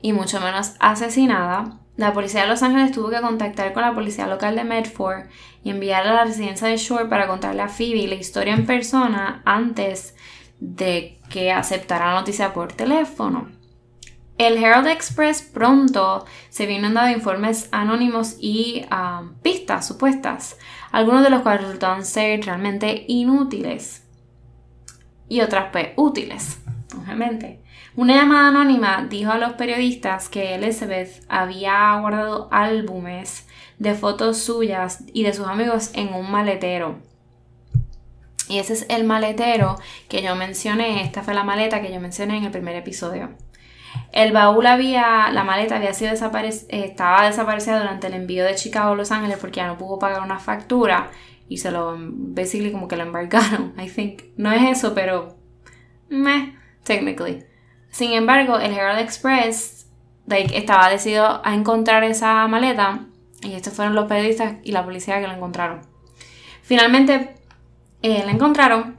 y 0.01 0.13
mucho 0.13 0.39
menos 0.41 0.73
asesinada. 0.79 1.79
La 1.95 2.11
policía 2.11 2.41
de 2.41 2.49
Los 2.49 2.61
Ángeles 2.61 2.91
tuvo 2.91 3.09
que 3.09 3.21
contactar 3.21 3.71
con 3.71 3.83
la 3.83 3.95
policía 3.95 4.27
local 4.27 4.55
de 4.57 4.65
Medford 4.65 5.27
y 5.63 5.69
enviarla 5.69 6.11
a 6.11 6.15
la 6.15 6.25
residencia 6.25 6.67
de 6.67 6.75
Short 6.75 7.07
para 7.09 7.27
contarle 7.27 7.61
a 7.61 7.69
Phoebe 7.69 8.07
la 8.07 8.15
historia 8.15 8.53
en 8.53 8.65
persona 8.65 9.41
antes 9.45 10.13
de 10.59 11.19
que 11.29 11.51
aceptara 11.51 12.07
la 12.07 12.19
noticia 12.19 12.53
por 12.53 12.73
teléfono. 12.73 13.49
El 14.37 14.61
Herald 14.61 14.87
Express 14.87 15.41
pronto 15.41 16.25
se 16.49 16.65
vino 16.65 16.91
dando 16.91 17.09
informes 17.09 17.69
anónimos 17.71 18.35
y 18.39 18.85
ah, 18.91 19.23
pistas 19.41 19.87
supuestas, 19.87 20.57
algunos 20.91 21.23
de 21.23 21.29
los 21.29 21.41
cuales 21.41 21.63
resultaron 21.63 22.03
ser 22.03 22.43
realmente 22.45 23.05
inútiles 23.07 24.03
y 25.29 25.39
otras 25.39 25.69
pues 25.71 25.89
útiles, 25.95 26.59
obviamente. 26.97 27.61
Una 27.95 28.15
llamada 28.15 28.49
anónima 28.49 29.07
dijo 29.09 29.31
a 29.31 29.37
los 29.37 29.53
periodistas 29.53 30.27
que 30.27 30.55
Elizabeth 30.55 31.23
había 31.29 31.97
guardado 32.01 32.49
álbumes 32.51 33.47
de 33.79 33.93
fotos 33.93 34.39
suyas 34.39 35.05
y 35.13 35.23
de 35.23 35.33
sus 35.33 35.47
amigos 35.47 35.91
en 35.93 36.13
un 36.13 36.29
maletero 36.29 36.99
Y 38.47 38.59
ese 38.59 38.73
es 38.73 38.85
el 38.89 39.03
maletero 39.05 39.77
que 40.07 40.21
yo 40.21 40.35
mencioné, 40.35 41.03
esta 41.03 41.23
fue 41.23 41.33
la 41.33 41.43
maleta 41.43 41.81
que 41.81 41.91
yo 41.91 41.99
mencioné 41.99 42.37
en 42.37 42.43
el 42.43 42.51
primer 42.51 42.75
episodio. 42.75 43.29
El 44.11 44.31
baúl 44.31 44.67
había, 44.67 45.29
la 45.31 45.43
maleta 45.43 45.77
había 45.77 45.93
sido 45.93 46.11
desaparecida, 46.11 46.67
estaba 46.69 47.25
desaparecida 47.25 47.79
durante 47.79 48.07
el 48.07 48.13
envío 48.13 48.45
de 48.45 48.55
Chicago 48.55 48.91
a 48.91 48.95
Los 48.95 49.11
Ángeles 49.11 49.37
porque 49.39 49.57
ya 49.57 49.67
no 49.67 49.77
pudo 49.77 49.99
pagar 49.99 50.21
una 50.21 50.39
factura 50.39 51.09
y 51.47 51.57
se 51.57 51.71
lo, 51.71 51.95
basically 51.97 52.71
como 52.71 52.87
que 52.87 52.97
lo 52.97 53.03
embarcaron, 53.03 53.73
I 53.79 53.89
think. 53.89 54.23
No 54.37 54.51
es 54.51 54.77
eso, 54.77 54.93
pero, 54.93 55.35
meh, 56.09 56.55
technically. 56.83 57.43
Sin 57.89 58.11
embargo, 58.11 58.59
el 58.59 58.73
Herald 58.73 58.99
Express, 58.99 59.87
like, 60.27 60.57
estaba 60.57 60.89
decidido 60.89 61.41
a 61.45 61.53
encontrar 61.53 62.03
esa 62.03 62.47
maleta 62.47 63.05
y 63.41 63.53
estos 63.53 63.73
fueron 63.73 63.95
los 63.95 64.05
periodistas 64.05 64.55
y 64.63 64.71
la 64.71 64.83
policía 64.83 65.19
que 65.21 65.27
la 65.27 65.35
encontraron. 65.35 65.81
Finalmente, 66.61 67.35
eh, 68.05 68.23
la 68.25 68.31
encontraron 68.31 68.97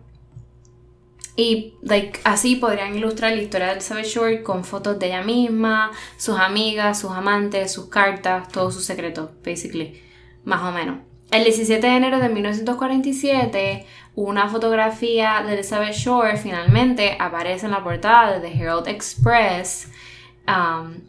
y 1.37 1.75
like, 1.83 2.19
así 2.25 2.57
podrían 2.57 2.97
ilustrar 2.97 3.33
la 3.33 3.43
historia 3.43 3.67
de 3.67 3.73
Elizabeth 3.75 4.07
Short 4.07 4.43
con 4.43 4.65
fotos 4.65 4.99
de 4.99 5.09
ella 5.09 5.23
misma, 5.23 5.91
sus 6.17 6.39
amigas, 6.39 6.99
sus 6.99 7.11
amantes, 7.11 7.73
sus 7.73 7.89
cartas, 7.89 8.49
todos 8.49 8.75
sus 8.75 8.85
secretos, 8.85 9.31
basically, 9.45 10.03
más 10.45 10.63
o 10.63 10.73
menos. 10.73 11.01
El 11.31 11.45
17 11.45 11.87
de 11.87 11.97
enero 11.97 12.19
de 12.21 12.31
1947, 12.31 13.87
una 14.15 14.49
fotografía 14.49 15.43
de 15.47 15.55
Elizabeth 15.55 15.95
Short 15.95 16.39
finalmente 16.39 17.17
aparece 17.21 17.67
en 17.67 17.73
la 17.73 17.85
portada 17.85 18.39
de 18.39 18.49
The 18.49 18.59
Herald 18.59 18.89
Express. 18.89 19.91
Um, 20.49 21.03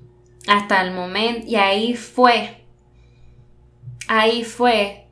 hasta 0.48 0.82
el 0.82 0.92
momento, 0.92 1.46
y 1.48 1.56
ahí 1.56 1.94
fue, 1.96 2.64
ahí 4.08 4.44
fue 4.44 5.08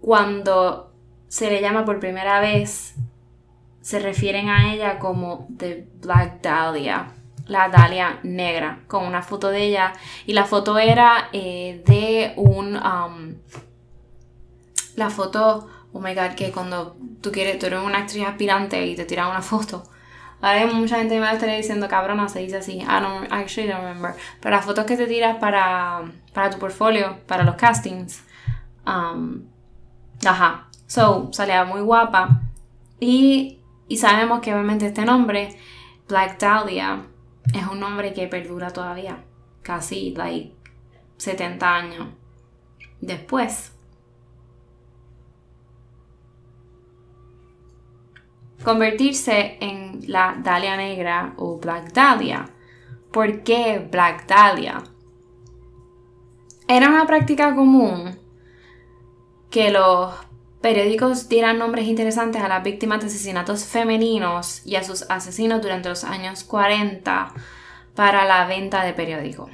cuando 0.00 0.85
se 1.28 1.50
le 1.50 1.60
llama 1.60 1.84
por 1.84 2.00
primera 2.00 2.40
vez 2.40 2.94
se 3.86 4.00
refieren 4.00 4.48
a 4.48 4.74
ella 4.74 4.98
como 4.98 5.46
The 5.56 5.86
Black 6.00 6.42
Dahlia, 6.42 7.12
la 7.46 7.68
Dahlia 7.68 8.18
negra, 8.24 8.80
con 8.88 9.06
una 9.06 9.22
foto 9.22 9.50
de 9.50 9.62
ella. 9.62 9.92
Y 10.26 10.32
la 10.32 10.44
foto 10.44 10.76
era 10.76 11.28
eh, 11.32 11.84
de 11.86 12.32
un... 12.34 12.74
Um, 12.74 13.36
la 14.96 15.08
foto, 15.08 15.68
oh 15.92 16.00
my 16.00 16.16
god, 16.16 16.34
que 16.34 16.50
cuando 16.50 16.96
tú 17.20 17.30
quieres, 17.30 17.60
tú 17.60 17.66
eres 17.66 17.78
una 17.78 17.98
actriz 17.98 18.26
aspirante 18.26 18.84
y 18.84 18.96
te 18.96 19.04
tiran 19.04 19.30
una 19.30 19.42
foto. 19.42 19.84
Ahora 20.40 20.66
mucha 20.66 20.96
gente 20.96 21.14
me 21.14 21.20
va 21.20 21.30
a 21.30 21.34
estar 21.34 21.48
diciendo, 21.48 21.86
cabrona, 21.86 22.28
se 22.28 22.40
dice 22.40 22.56
así. 22.56 22.78
I 22.78 23.00
don't, 23.00 23.32
actually 23.32 23.68
don't 23.68 23.84
remember. 23.84 24.16
Pero 24.40 24.56
las 24.56 24.64
fotos 24.64 24.84
que 24.84 24.96
te 24.96 25.06
tiras 25.06 25.36
para, 25.36 26.02
para 26.32 26.50
tu 26.50 26.58
portfolio, 26.58 27.18
para 27.28 27.44
los 27.44 27.54
castings. 27.54 28.24
Um, 28.84 29.44
ajá. 30.24 30.65
So, 30.86 31.30
salía 31.32 31.64
muy 31.64 31.80
guapa. 31.80 32.42
Y 33.00 33.56
y 33.88 33.98
sabemos 33.98 34.40
que 34.40 34.52
obviamente 34.52 34.86
este 34.86 35.04
nombre, 35.04 35.56
Black 36.08 36.40
Dahlia, 36.40 37.06
es 37.54 37.66
un 37.68 37.78
nombre 37.78 38.12
que 38.12 38.26
perdura 38.26 38.70
todavía, 38.70 39.24
casi 39.62 40.12
like 40.14 40.52
70 41.16 41.74
años 41.74 42.08
después. 43.00 43.72
Convertirse 48.64 49.58
en 49.60 50.00
la 50.08 50.36
Dahlia 50.42 50.76
negra 50.76 51.34
o 51.36 51.58
Black 51.58 51.92
Dahlia. 51.92 52.50
¿Por 53.12 53.44
qué 53.44 53.86
Black 53.90 54.26
Dahlia? 54.26 54.82
Era 56.66 56.88
una 56.88 57.06
práctica 57.06 57.54
común 57.54 58.18
que 59.50 59.70
los 59.70 60.25
periódicos 60.66 61.28
dieran 61.28 61.58
nombres 61.60 61.86
interesantes 61.86 62.42
a 62.42 62.48
las 62.48 62.64
víctimas 62.64 62.98
de 62.98 63.06
asesinatos 63.06 63.64
femeninos 63.66 64.62
y 64.64 64.74
a 64.74 64.82
sus 64.82 65.08
asesinos 65.08 65.62
durante 65.62 65.88
los 65.88 66.02
años 66.02 66.42
40 66.42 67.32
para 67.94 68.24
la 68.24 68.48
venta 68.48 68.82
de 68.82 68.92
periódicos. 68.92 69.48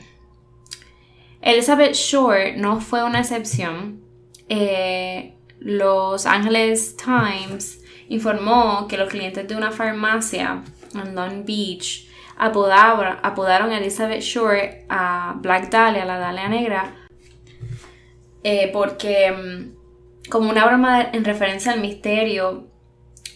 Elizabeth 1.42 1.92
Short 1.92 2.55
no 2.57 2.81
fue 2.81 3.05
una 3.05 3.20
excepción. 3.20 4.01
Eh, 4.48 5.35
los 5.59 6.25
Angeles 6.25 6.96
Times 6.96 7.83
informó 8.09 8.88
que 8.88 8.96
los 8.96 9.11
clientes 9.11 9.46
de 9.46 9.55
una 9.55 9.70
farmacia 9.70 10.64
en 10.94 11.14
Long 11.14 11.44
Beach 11.44 12.09
apodaron, 12.38 13.70
a 13.70 13.77
Elizabeth 13.77 14.22
Short 14.22 14.87
a 14.88 15.35
Black 15.37 15.68
Dahlia, 15.68 16.07
la 16.07 16.16
Dahlia 16.16 16.48
negra, 16.48 16.94
eh, 18.42 18.70
porque 18.72 19.31
mm, 19.31 19.81
como 20.30 20.50
una 20.50 20.66
broma 20.66 21.02
en 21.02 21.24
referencia 21.24 21.72
al 21.72 21.80
misterio 21.80 22.68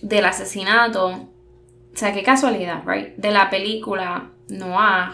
del 0.03 0.25
asesinato. 0.25 1.09
O 1.09 1.99
sea, 1.99 2.12
qué 2.12 2.22
casualidad, 2.22 2.83
right? 2.87 3.16
De 3.16 3.31
la 3.31 3.51
película 3.51 4.31
Noir, 4.49 5.12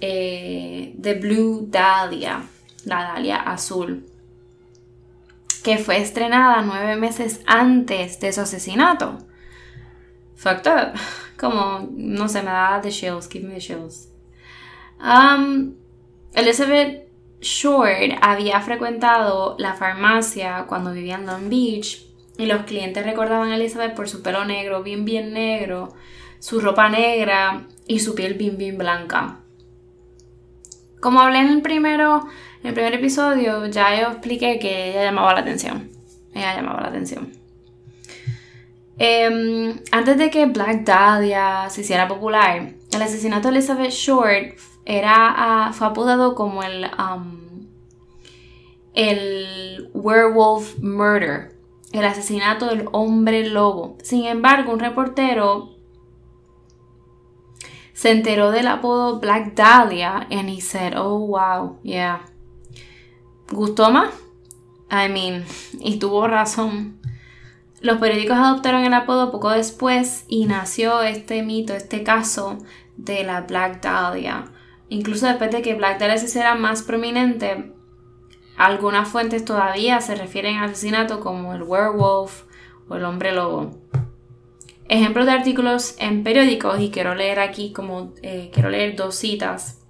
eh, 0.00 0.94
The 1.00 1.14
Blue 1.14 1.66
Dahlia, 1.68 2.42
la 2.84 3.02
Dahlia 3.02 3.36
azul, 3.36 4.06
que 5.62 5.78
fue 5.78 5.98
estrenada 5.98 6.62
nueve 6.62 6.96
meses 6.96 7.40
antes 7.46 8.20
de 8.20 8.32
su 8.32 8.40
asesinato. 8.40 9.18
Fucked 10.36 10.66
up. 10.66 10.98
Como, 11.38 11.88
no 11.90 12.28
sé, 12.28 12.42
me 12.42 12.50
da 12.50 12.80
the 12.80 12.90
chills, 12.90 13.28
give 13.28 13.46
me 13.46 13.54
the 13.54 13.60
chills. 13.60 14.08
Um, 15.00 15.74
Elizabeth 16.34 17.08
Short 17.42 18.18
había 18.22 18.60
frecuentado 18.60 19.56
la 19.58 19.74
farmacia 19.74 20.64
cuando 20.68 20.92
vivía 20.92 21.16
en 21.16 21.26
Long 21.26 21.48
Beach 21.48 22.06
y 22.38 22.46
los 22.46 22.62
clientes 22.62 23.04
recordaban 23.04 23.50
a 23.50 23.56
Elizabeth 23.56 23.94
por 23.94 24.08
su 24.08 24.22
pelo 24.22 24.44
negro, 24.44 24.82
bien 24.82 25.04
bien 25.04 25.32
negro, 25.32 25.92
su 26.38 26.60
ropa 26.60 26.88
negra 26.88 27.66
y 27.86 27.98
su 27.98 28.14
piel 28.14 28.34
bien 28.34 28.56
bien 28.56 28.78
blanca. 28.78 29.40
Como 31.00 31.20
hablé 31.20 31.40
en 31.40 31.48
el 31.48 31.62
primero, 31.62 32.28
en 32.62 32.68
el 32.68 32.74
primer 32.74 32.94
episodio, 32.94 33.66
ya 33.66 34.00
yo 34.00 34.08
expliqué 34.12 34.60
que 34.60 34.90
ella 34.90 35.02
llamaba 35.02 35.34
la 35.34 35.40
atención. 35.40 35.90
Ella 36.32 36.54
llamaba 36.54 36.80
la 36.80 36.88
atención. 36.88 37.32
Em, 38.98 39.80
antes 39.90 40.16
de 40.16 40.30
que 40.30 40.46
Black 40.46 40.84
Dahlia 40.84 41.68
se 41.70 41.80
hiciera 41.80 42.06
popular, 42.06 42.72
el 42.92 43.02
asesinato 43.02 43.48
de 43.48 43.56
Elizabeth 43.56 43.90
Short 43.90 44.54
era, 44.84 45.34
ah, 45.36 45.72
fue 45.72 45.86
apodado 45.86 46.34
como 46.34 46.62
el, 46.62 46.90
um, 46.98 47.66
el 48.94 49.90
werewolf 49.94 50.78
murder, 50.80 51.56
el 51.92 52.04
asesinato 52.04 52.66
del 52.66 52.88
hombre 52.92 53.48
lobo. 53.48 53.96
Sin 54.02 54.24
embargo, 54.24 54.72
un 54.72 54.80
reportero 54.80 55.70
se 57.92 58.10
enteró 58.10 58.50
del 58.50 58.66
apodo 58.66 59.20
Black 59.20 59.54
Dahlia 59.54 60.26
and 60.30 60.48
he 60.48 60.60
said, 60.60 60.94
oh 60.96 61.18
wow, 61.18 61.78
yeah. 61.82 62.24
¿Gustó 63.50 63.90
más? 63.90 64.12
I 64.90 65.08
mean, 65.08 65.44
y 65.78 65.98
tuvo 65.98 66.26
razón. 66.26 66.98
Los 67.80 67.98
periódicos 67.98 68.36
adoptaron 68.36 68.84
el 68.84 68.94
apodo 68.94 69.30
poco 69.30 69.50
después 69.50 70.24
y 70.28 70.46
nació 70.46 71.02
este 71.02 71.42
mito, 71.42 71.74
este 71.74 72.02
caso 72.02 72.58
de 72.96 73.24
la 73.24 73.42
Black 73.42 73.82
Dahlia. 73.82 74.44
Incluso 74.92 75.26
después 75.26 75.50
de 75.50 75.62
que 75.62 75.72
Black 75.72 75.98
Dahlia 75.98 76.18
se 76.18 76.26
hiciera 76.26 76.54
más 76.54 76.82
prominente, 76.82 77.72
algunas 78.58 79.08
fuentes 79.08 79.42
todavía 79.42 79.98
se 80.02 80.14
refieren 80.16 80.58
al 80.58 80.68
asesinato 80.68 81.20
como 81.20 81.54
el 81.54 81.62
werewolf 81.62 82.42
o 82.90 82.96
el 82.96 83.06
hombre 83.06 83.32
lobo. 83.32 83.70
Ejemplos 84.90 85.24
de 85.24 85.32
artículos 85.32 85.94
en 85.98 86.22
periódicos, 86.22 86.78
y 86.78 86.90
quiero 86.90 87.14
leer 87.14 87.40
aquí 87.40 87.72
como 87.72 88.12
eh, 88.20 88.50
quiero 88.52 88.68
leer 88.68 88.94
dos 88.94 89.14
citas. 89.14 89.82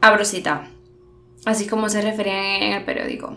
Abro 0.00 0.24
cita, 0.24 0.70
así 1.44 1.66
como 1.66 1.90
se 1.90 2.00
referían 2.00 2.62
en 2.62 2.72
el 2.72 2.84
periódico. 2.86 3.36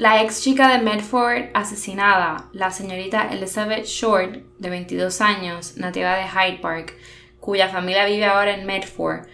La 0.00 0.22
ex 0.22 0.40
chica 0.40 0.66
de 0.68 0.82
Medford 0.82 1.50
asesinada, 1.52 2.48
la 2.54 2.70
señorita 2.70 3.28
Elizabeth 3.30 3.84
Short, 3.84 4.36
de 4.56 4.70
22 4.70 5.20
años, 5.20 5.76
nativa 5.76 6.16
de 6.16 6.26
Hyde 6.26 6.58
Park, 6.62 6.94
cuya 7.38 7.68
familia 7.68 8.06
vive 8.06 8.24
ahora 8.24 8.54
en 8.54 8.64
Medford, 8.64 9.26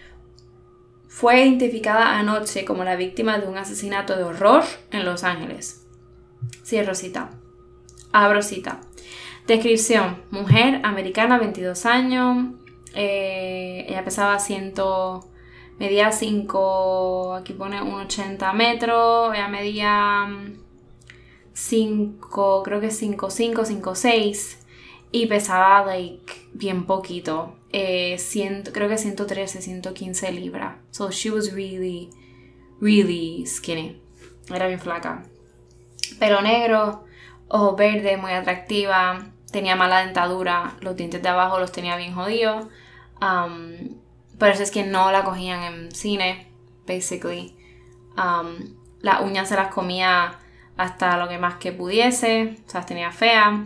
fue 1.07 1.41
identificada 1.41 2.19
anoche 2.19 2.65
como 2.65 2.83
la 2.83 2.97
víctima 2.97 3.37
de 3.37 3.47
un 3.47 3.57
asesinato 3.57 4.17
de 4.17 4.25
horror 4.25 4.65
en 4.91 5.05
Los 5.05 5.23
Ángeles. 5.23 5.87
Cierro 6.65 6.95
cita. 6.95 7.29
Abro 8.11 8.41
cita. 8.41 8.81
Descripción. 9.47 10.21
Mujer 10.31 10.81
americana, 10.83 11.37
22 11.37 11.85
años. 11.85 12.45
Eh, 12.93 13.85
ella 13.87 14.03
pesaba 14.03 14.37
100 14.37 14.73
medía 15.79 16.11
5, 16.11 17.35
aquí 17.35 17.53
pone 17.53 17.81
1,80 17.81 18.53
metros, 18.53 19.33
ella 19.33 19.47
medía 19.47 20.27
5, 21.53 22.59
mm, 22.59 22.63
creo 22.63 22.79
que 22.79 22.91
5, 22.91 23.29
5, 23.29 23.65
5, 23.65 23.95
6 23.95 24.65
y 25.11 25.25
pesaba 25.27 25.85
like 25.85 26.49
bien 26.53 26.85
poquito, 26.85 27.55
eh, 27.71 28.17
creo 28.73 28.89
que 28.89 28.97
113, 28.97 29.61
115 29.61 30.31
libras. 30.31 30.77
So 30.91 31.11
she 31.11 31.31
was 31.31 31.53
really, 31.53 32.09
really 32.81 33.45
skinny. 33.45 34.01
Era 34.49 34.67
bien 34.67 34.79
flaca. 34.79 35.23
pelo 36.19 36.41
negro, 36.41 37.03
ojos 37.47 37.75
verdes, 37.75 38.19
muy 38.19 38.31
atractiva, 38.31 39.27
tenía 39.51 39.75
mala 39.75 39.99
dentadura, 39.99 40.77
los 40.81 40.95
dientes 40.95 41.21
de 41.21 41.29
abajo 41.29 41.59
los 41.59 41.71
tenía 41.71 41.95
bien 41.97 42.13
jodidos. 42.13 42.67
Um, 43.21 43.96
por 44.37 44.49
eso 44.49 44.63
es 44.63 44.71
que 44.71 44.83
no 44.83 45.11
la 45.11 45.23
cogían 45.23 45.63
en 45.63 45.91
cine, 45.91 46.47
basically. 46.87 47.55
Um, 48.17 48.75
las 49.01 49.21
uñas 49.21 49.49
se 49.49 49.55
las 49.55 49.73
comía 49.73 50.39
hasta 50.75 51.17
lo 51.17 51.27
que 51.27 51.37
más 51.37 51.55
que 51.55 51.71
pudiese, 51.71 52.57
o 52.65 52.69
sea, 52.69 52.81
las 52.81 52.85
tenía 52.85 53.11
feas. 53.11 53.59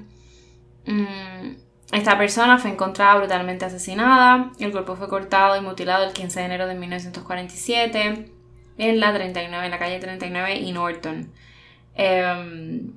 Mm, 0.86 1.55
esta 1.91 2.17
persona 2.17 2.57
fue 2.57 2.71
encontrada 2.71 3.17
brutalmente 3.17 3.65
asesinada. 3.65 4.51
El 4.60 4.71
cuerpo 4.71 4.95
fue 4.95 5.10
cortado 5.10 5.57
y 5.57 5.62
mutilado 5.62 6.05
el 6.05 6.13
15 6.13 6.39
de 6.39 6.45
enero 6.45 6.67
de 6.67 6.75
1947 6.75 8.31
en 8.77 8.99
la 8.99 9.13
39, 9.13 9.65
en 9.65 9.71
la 9.71 9.79
calle 9.79 9.99
39 9.99 10.55
y 10.55 10.71
Norton. 10.71 11.31
Em, 11.95 12.93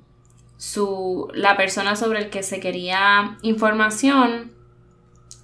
la 1.33 1.57
persona 1.57 1.95
sobre 1.95 2.19
el 2.19 2.29
que 2.29 2.41
se 2.41 2.59
quería 2.59 3.37
información, 3.41 4.54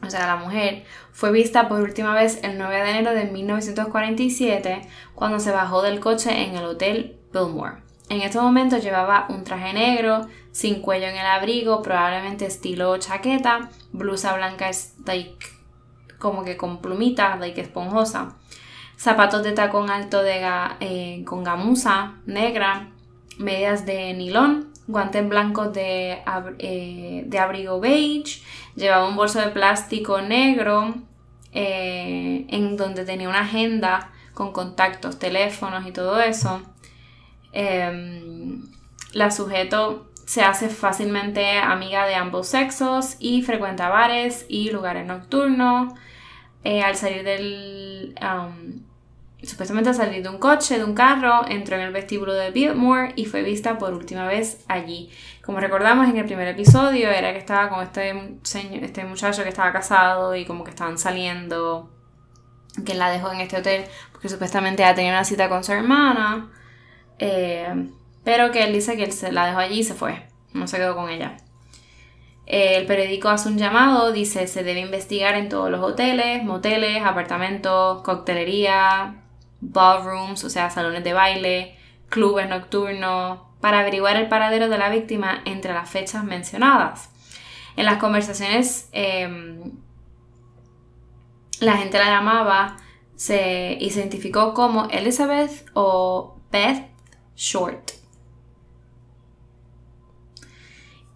o 0.03 0.09
sea, 0.09 0.27
la 0.27 0.35
mujer, 0.35 0.83
fue 1.11 1.31
vista 1.31 1.67
por 1.67 1.81
última 1.81 2.13
vez 2.13 2.39
el 2.43 2.57
9 2.57 2.75
de 2.75 2.89
enero 2.89 3.11
de 3.11 3.25
1947 3.25 4.81
cuando 5.13 5.39
se 5.39 5.51
bajó 5.51 5.81
del 5.81 5.99
coche 5.99 6.43
en 6.45 6.55
el 6.55 6.65
Hotel 6.65 7.19
Billmore. 7.31 7.77
En 8.09 8.21
este 8.21 8.39
momento 8.39 8.77
llevaba 8.77 9.27
un 9.29 9.43
traje 9.43 9.73
negro, 9.73 10.27
sin 10.51 10.81
cuello 10.81 11.07
en 11.07 11.15
el 11.15 11.25
abrigo, 11.25 11.81
probablemente 11.81 12.45
estilo 12.45 12.97
chaqueta, 12.97 13.69
blusa 13.93 14.35
blanca 14.35 14.69
like, 15.05 15.47
como 16.19 16.43
que 16.43 16.57
con 16.57 16.81
plumita, 16.81 17.37
like 17.37 17.61
esponjosa, 17.61 18.37
zapatos 18.97 19.43
de 19.43 19.53
tacón 19.53 19.89
alto 19.89 20.23
de 20.23 20.45
eh, 20.81 21.23
con 21.25 21.43
gamuza 21.43 22.15
negra, 22.25 22.90
medias 23.41 23.85
de 23.85 24.13
nilón, 24.13 24.71
guantes 24.87 25.27
blancos 25.27 25.73
de, 25.73 26.19
eh, 26.59 27.23
de 27.25 27.39
abrigo 27.39 27.79
beige, 27.79 28.41
llevaba 28.75 29.07
un 29.07 29.15
bolso 29.15 29.39
de 29.39 29.47
plástico 29.47 30.21
negro 30.21 30.95
eh, 31.53 32.45
en 32.49 32.77
donde 32.77 33.05
tenía 33.05 33.29
una 33.29 33.41
agenda 33.41 34.11
con 34.33 34.51
contactos, 34.53 35.19
teléfonos 35.19 35.85
y 35.85 35.91
todo 35.91 36.21
eso. 36.21 36.61
Em, 37.51 38.61
la 39.13 39.31
sujeto 39.31 40.09
se 40.25 40.41
hace 40.43 40.69
fácilmente 40.69 41.57
amiga 41.57 42.05
de 42.05 42.15
ambos 42.15 42.47
sexos 42.47 43.17
y 43.19 43.41
frecuenta 43.41 43.89
bares 43.89 44.45
y 44.47 44.71
lugares 44.71 45.05
nocturnos. 45.05 45.93
Eh, 46.63 46.81
al 46.81 46.95
salir 46.95 47.23
del... 47.23 48.15
supuestamente 49.47 49.89
al 49.89 49.95
salir 49.95 50.23
de 50.23 50.29
un 50.29 50.37
coche, 50.37 50.77
de 50.77 50.83
un 50.83 50.93
carro, 50.93 51.47
entró 51.47 51.75
en 51.75 51.81
el 51.81 51.91
vestíbulo 51.91 52.33
de 52.33 52.51
Biltmore 52.51 53.13
y 53.15 53.25
fue 53.25 53.43
vista 53.43 53.77
por 53.77 53.93
última 53.93 54.27
vez 54.27 54.63
allí. 54.67 55.09
Como 55.43 55.59
recordamos 55.59 56.07
en 56.07 56.17
el 56.17 56.25
primer 56.25 56.47
episodio, 56.47 57.09
era 57.09 57.31
que 57.33 57.39
estaba 57.39 57.69
con 57.69 57.83
este, 57.83 58.39
este 58.83 59.03
muchacho 59.05 59.43
que 59.43 59.49
estaba 59.49 59.71
casado 59.71 60.35
y 60.35 60.45
como 60.45 60.63
que 60.63 60.69
estaban 60.69 60.97
saliendo, 60.97 61.89
que 62.85 62.93
la 62.93 63.09
dejó 63.09 63.31
en 63.31 63.41
este 63.41 63.57
hotel 63.57 63.85
porque 64.11 64.29
supuestamente 64.29 64.83
ya 64.83 64.93
tenía 64.93 65.11
una 65.11 65.23
cita 65.23 65.49
con 65.49 65.63
su 65.63 65.71
hermana. 65.71 66.51
Eh, 67.17 67.89
pero 68.23 68.51
que 68.51 68.63
él 68.63 68.73
dice 68.73 68.95
que 68.95 69.03
él 69.03 69.11
se 69.11 69.31
la 69.31 69.47
dejó 69.47 69.59
allí 69.59 69.79
y 69.79 69.83
se 69.83 69.95
fue, 69.95 70.27
no 70.53 70.67
se 70.67 70.77
quedó 70.77 70.95
con 70.95 71.09
ella. 71.09 71.37
Eh, 72.45 72.75
el 72.77 72.85
periódico 72.85 73.29
hace 73.29 73.49
un 73.49 73.57
llamado, 73.57 74.11
dice 74.11 74.45
se 74.47 74.63
debe 74.63 74.81
investigar 74.81 75.35
en 75.35 75.49
todos 75.49 75.71
los 75.71 75.81
hoteles, 75.81 76.43
moteles, 76.43 77.03
apartamentos, 77.03 78.01
coctelería, 78.03 79.20
ballrooms, 79.61 80.43
o 80.43 80.49
sea, 80.49 80.69
salones 80.69 81.03
de 81.03 81.13
baile, 81.13 81.77
clubes 82.09 82.49
nocturnos, 82.49 83.39
para 83.61 83.79
averiguar 83.79 84.17
el 84.17 84.27
paradero 84.27 84.67
de 84.67 84.77
la 84.77 84.89
víctima 84.89 85.41
entre 85.45 85.73
las 85.73 85.89
fechas 85.89 86.23
mencionadas. 86.23 87.09
En 87.77 87.85
las 87.85 87.97
conversaciones 87.97 88.89
em, 88.91 89.71
la 91.59 91.77
gente 91.77 91.97
la 91.99 92.09
llamaba 92.09 92.77
se 93.15 93.77
identificó 93.79 94.53
como 94.53 94.87
Elizabeth 94.89 95.65
o 95.73 96.35
Beth 96.51 96.87
Short. 97.35 97.91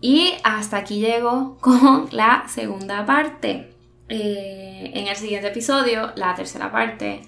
Y 0.02 0.36
hasta 0.44 0.78
aquí 0.78 1.00
llego 1.00 1.58
con 1.62 2.10
la 2.12 2.46
segunda 2.48 3.06
parte. 3.06 3.72
Eh, 4.08 4.92
en 4.94 5.08
el 5.08 5.16
siguiente 5.16 5.48
episodio, 5.48 6.12
la 6.16 6.36
tercera 6.36 6.72
parte, 6.72 7.24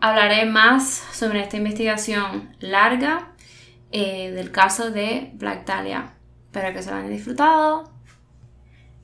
hablaré 0.00 0.46
más 0.46 1.04
sobre 1.12 1.42
esta 1.42 1.56
investigación 1.56 2.56
larga 2.58 3.32
eh, 3.92 4.30
del 4.30 4.50
caso 4.50 4.90
de 4.90 5.30
Black 5.34 5.66
Dahlia. 5.66 6.14
Espero 6.46 6.72
que 6.72 6.82
se 6.82 6.90
lo 6.90 6.96
hayan 6.96 7.10
disfrutado. 7.10 7.90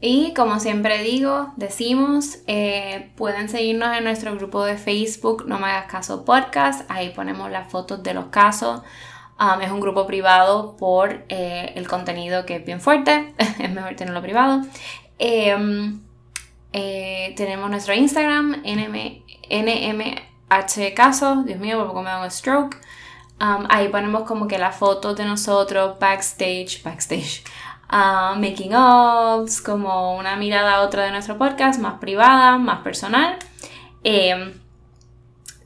Y 0.00 0.34
como 0.34 0.60
siempre 0.60 1.02
digo, 1.02 1.52
decimos, 1.56 2.38
eh, 2.46 3.12
pueden 3.16 3.48
seguirnos 3.48 3.96
en 3.96 4.04
nuestro 4.04 4.34
grupo 4.36 4.64
de 4.64 4.76
Facebook, 4.76 5.44
No 5.46 5.58
me 5.58 5.66
hagas 5.66 5.90
caso 5.90 6.24
podcast. 6.24 6.88
Ahí 6.90 7.10
ponemos 7.10 7.50
las 7.50 7.70
fotos 7.70 8.02
de 8.02 8.14
los 8.14 8.26
casos. 8.26 8.82
Um, 9.38 9.60
es 9.60 9.70
un 9.70 9.80
grupo 9.80 10.06
privado 10.06 10.76
por 10.78 11.24
eh, 11.28 11.72
el 11.76 11.86
contenido 11.88 12.46
que 12.46 12.56
es 12.56 12.64
bien 12.64 12.80
fuerte, 12.80 13.34
es 13.58 13.70
mejor 13.70 13.94
tenerlo 13.94 14.22
privado. 14.22 14.62
Em, 15.18 16.00
tenemos 16.72 17.70
nuestro 17.70 17.94
Instagram, 17.94 18.62
NM, 18.64 19.22
NMH 20.48 20.94
Caso, 20.94 21.42
Dios 21.44 21.58
mío, 21.58 21.78
por 21.78 21.88
poco 21.88 22.02
me 22.02 22.10
da 22.10 22.22
un 22.22 22.30
stroke. 22.30 22.76
Um, 23.40 23.66
ahí 23.68 23.88
ponemos 23.88 24.22
como 24.22 24.46
que 24.48 24.58
las 24.58 24.76
fotos 24.76 25.16
de 25.16 25.24
nosotros, 25.24 25.98
backstage, 25.98 26.82
backstage, 26.82 27.44
uh, 27.92 28.38
making 28.38 28.74
ofs, 28.74 29.60
como 29.60 30.16
una 30.16 30.36
mirada 30.36 30.76
a 30.76 30.80
otra 30.80 31.04
de 31.04 31.10
nuestro 31.10 31.36
podcast, 31.36 31.80
más 31.80 31.98
privada, 31.98 32.56
más 32.56 32.80
personal. 32.80 33.36
Em, 34.04 34.54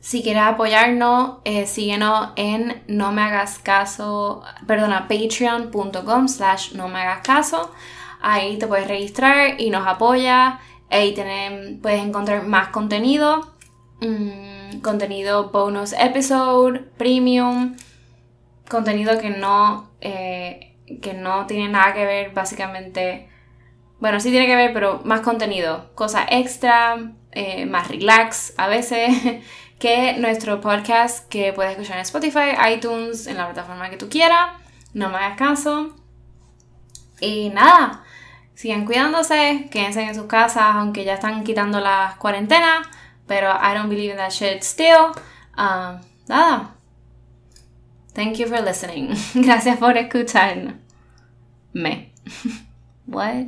si 0.01 0.23
quieres 0.23 0.43
apoyarnos, 0.43 1.39
eh, 1.45 1.67
síguenos 1.67 2.31
en 2.37 2.83
no 2.89 3.13
me 3.13 3.23
hagas 3.23 3.59
caso, 3.59 4.43
perdona, 4.67 5.07
patreon.com 5.07 6.27
slash 6.27 6.73
no 6.73 6.89
me 6.89 7.01
hagas 7.01 7.21
caso. 7.21 7.71
Ahí 8.21 8.59
te 8.59 8.67
puedes 8.67 8.89
registrar 8.89 9.61
y 9.61 9.71
nos 9.71 9.87
apoya. 9.87 10.59
Ahí 10.91 11.15
puedes 11.81 12.03
encontrar 12.03 12.47
más 12.47 12.69
contenido, 12.69 13.53
mm, 14.01 14.60
contenido 14.83 15.51
bonus 15.51 15.93
episode, 15.93 16.81
premium, 16.97 17.77
contenido 18.69 19.19
que 19.19 19.31
no, 19.31 19.91
eh, 20.01 20.75
que 21.03 21.15
no 21.15 21.47
tiene 21.47 21.69
nada 21.69 21.93
que 21.93 22.05
ver 22.05 22.31
básicamente. 22.33 23.29
Bueno, 23.99 24.21
sí 24.21 24.31
tiene 24.31 24.47
que 24.47 24.57
ver, 24.57 24.73
pero 24.73 25.01
más 25.05 25.21
contenido, 25.21 25.91
cosas 25.95 26.27
extra, 26.31 27.13
eh, 27.33 27.67
más 27.67 27.89
relax 27.89 28.55
a 28.57 28.69
veces. 28.69 29.43
que 29.81 30.13
nuestro 30.19 30.61
podcast 30.61 31.27
que 31.31 31.55
puedes 31.55 31.73
escuchar 31.73 31.97
en 31.97 32.03
Spotify, 32.03 32.51
iTunes, 32.75 33.27
en 33.27 33.39
la 33.39 33.47
plataforma 33.47 33.89
que 33.89 33.97
tú 33.97 34.11
quieras. 34.11 34.51
No 34.93 35.09
me 35.09 35.17
hagas 35.17 35.39
caso. 35.39 35.97
Y 37.19 37.49
nada, 37.49 38.05
sigan 38.55 38.85
cuidándose, 38.85 39.69
quédense 39.71 40.03
en 40.03 40.15
sus 40.15 40.27
casas, 40.27 40.77
aunque 40.77 41.05
ya 41.05 41.15
están 41.15 41.45
quitando 41.45 41.81
las 41.81 42.17
cuarentenas. 42.17 42.87
Pero 43.31 43.47
I 43.49 43.75
don't 43.75 43.89
believe 43.89 44.11
in 44.11 44.17
that 44.17 44.33
shit 44.33 44.65
still. 44.65 45.15
Um, 45.57 46.01
nada. 46.29 46.75
Thank 48.13 48.41
you 48.41 48.49
for 48.49 48.61
listening. 48.61 49.15
Gracias 49.35 49.79
por 49.79 49.95
escucharme. 49.97 50.81
What? 53.07 53.47